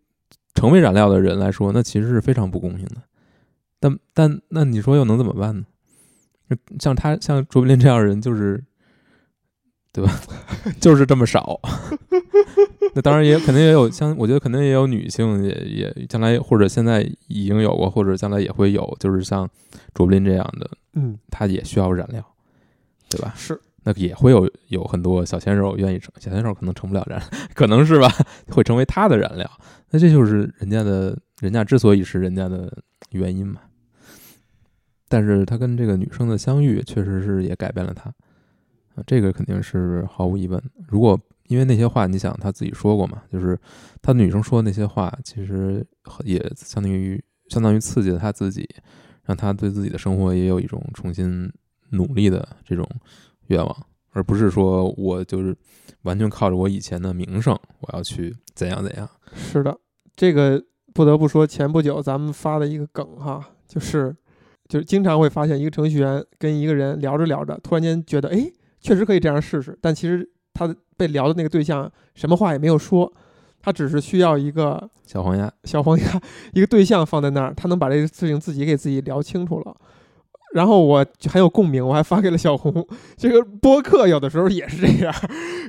[0.55, 2.97] 成为燃料的人来说，那其实是非常不公平的。
[3.79, 5.65] 但但那你说又能怎么办呢？
[6.79, 8.63] 像他像卓别林这样的人，就是
[9.93, 10.13] 对吧？
[10.81, 11.61] 就是这么少。
[12.93, 19.49] 那当然也肯定也有像，我觉得肯定也有女性也也将来或者现在已经有过，或者将来也会有，就是像
[19.95, 22.21] 卓别林这样的，嗯，他也需要燃料，
[23.09, 23.33] 对吧？
[23.37, 27.23] 是，那也会有有很多小鲜肉愿意成，小鲜肉可能成不了燃，
[27.55, 28.13] 可能是吧，
[28.49, 29.49] 会成为他的燃料。
[29.91, 33.61] 那这就是人家的，人家之所以是人家的原因嘛。
[35.09, 38.09] 但是他跟这个女生的相遇，确实是也改变了他，
[38.95, 40.63] 啊，这个肯定是毫无疑问。
[40.87, 43.59] 如果因为那些话，你想他自己说过嘛，就是
[44.01, 45.85] 他女生说的那些话，其实
[46.23, 48.69] 也相当于相当于刺激了他自己，
[49.25, 51.53] 让他对自己的生活也有一种重新
[51.91, 52.89] 努力的这种
[53.49, 55.57] 愿望，而不是说我就是
[56.03, 59.09] 完全靠着我以前的名声，我要去怎样怎样。
[59.35, 59.77] 是的，
[60.17, 64.15] 这个不得不说，前不久咱们发的一个梗哈，就是
[64.69, 68.51] 就是经常会发现一个程序员跟一个人聊着聊着，突然间觉得哎，
[68.81, 73.13] 确实可以这样试试，但其实他被聊的那个对象什么话也没有说，
[73.61, 76.21] 他只是需要一个小黄鸭，小黄鸭
[76.53, 79.77] 一个对象放在那儿，他能把这个事情自己给自己聊清楚了。
[80.53, 82.87] 然后我就很有共鸣，我还发给了小红。
[83.17, 85.15] 这个播客有的时候也是这样，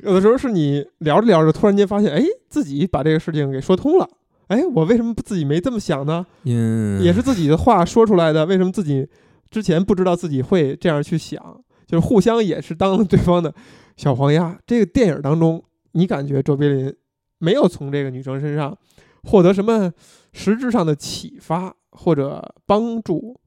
[0.02, 4.08] 有的时候是你聊着聊着，突然间发现，哎，自己把这个事情给说通了。
[4.48, 6.26] 哎，我为什么自己没这么想呢？
[6.42, 9.08] 因也是自己的话说出来的，为什么自己
[9.50, 11.40] 之前不知道自己会这样去想？
[11.86, 13.54] 就是互相也是当了对方的
[13.96, 14.58] 小黄鸭。
[14.66, 15.62] 这个电影当中，
[15.92, 16.94] 你感觉卓别林
[17.38, 18.76] 没有从这个女生身上
[19.24, 19.92] 获得什么
[20.32, 23.38] 实质上的启发或者帮助，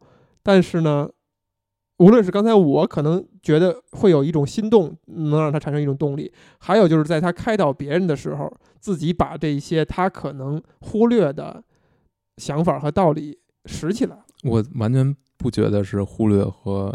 [0.42, 1.10] 但是呢，
[1.98, 11.64] 无论是刚才我可能觉得会有一种心动，能让他产生一种动力，还有就是在他开导别人的时候，自己把这些他可能忽略的
[12.38, 14.18] 想法和道理拾起来。
[14.43, 16.93] 我完全不觉得是忽略和，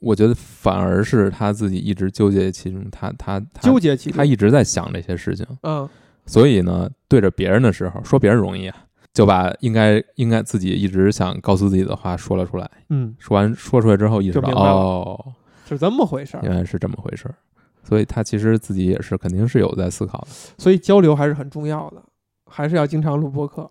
[0.00, 5.88] 我觉得反而是他自己一直纠结其中，他他他纠结其中，他一直在想这些事情，嗯，
[6.26, 15.32] 所以呢，对着别人的时候说别人容易啊，就把应该应该自己一直想告诉自己的话说了出来，嗯，说完说出来之后意识到就明白了哦，
[15.68, 16.40] 是这么回事儿。
[16.42, 17.34] 原来是这么回事儿，
[17.82, 22.02] 所以他其实自己也是肯定是有在思考的，所以交流还是很重要的，
[22.46, 23.70] 还是要经常录播客。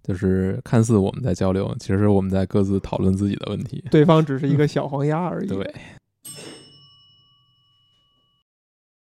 [0.00, 3.84] 就是看似我们在交流，其实我们在各自讨论自己的问题。
[3.90, 5.46] 对方只是一个小黄鸭而已。
[5.46, 5.74] 对，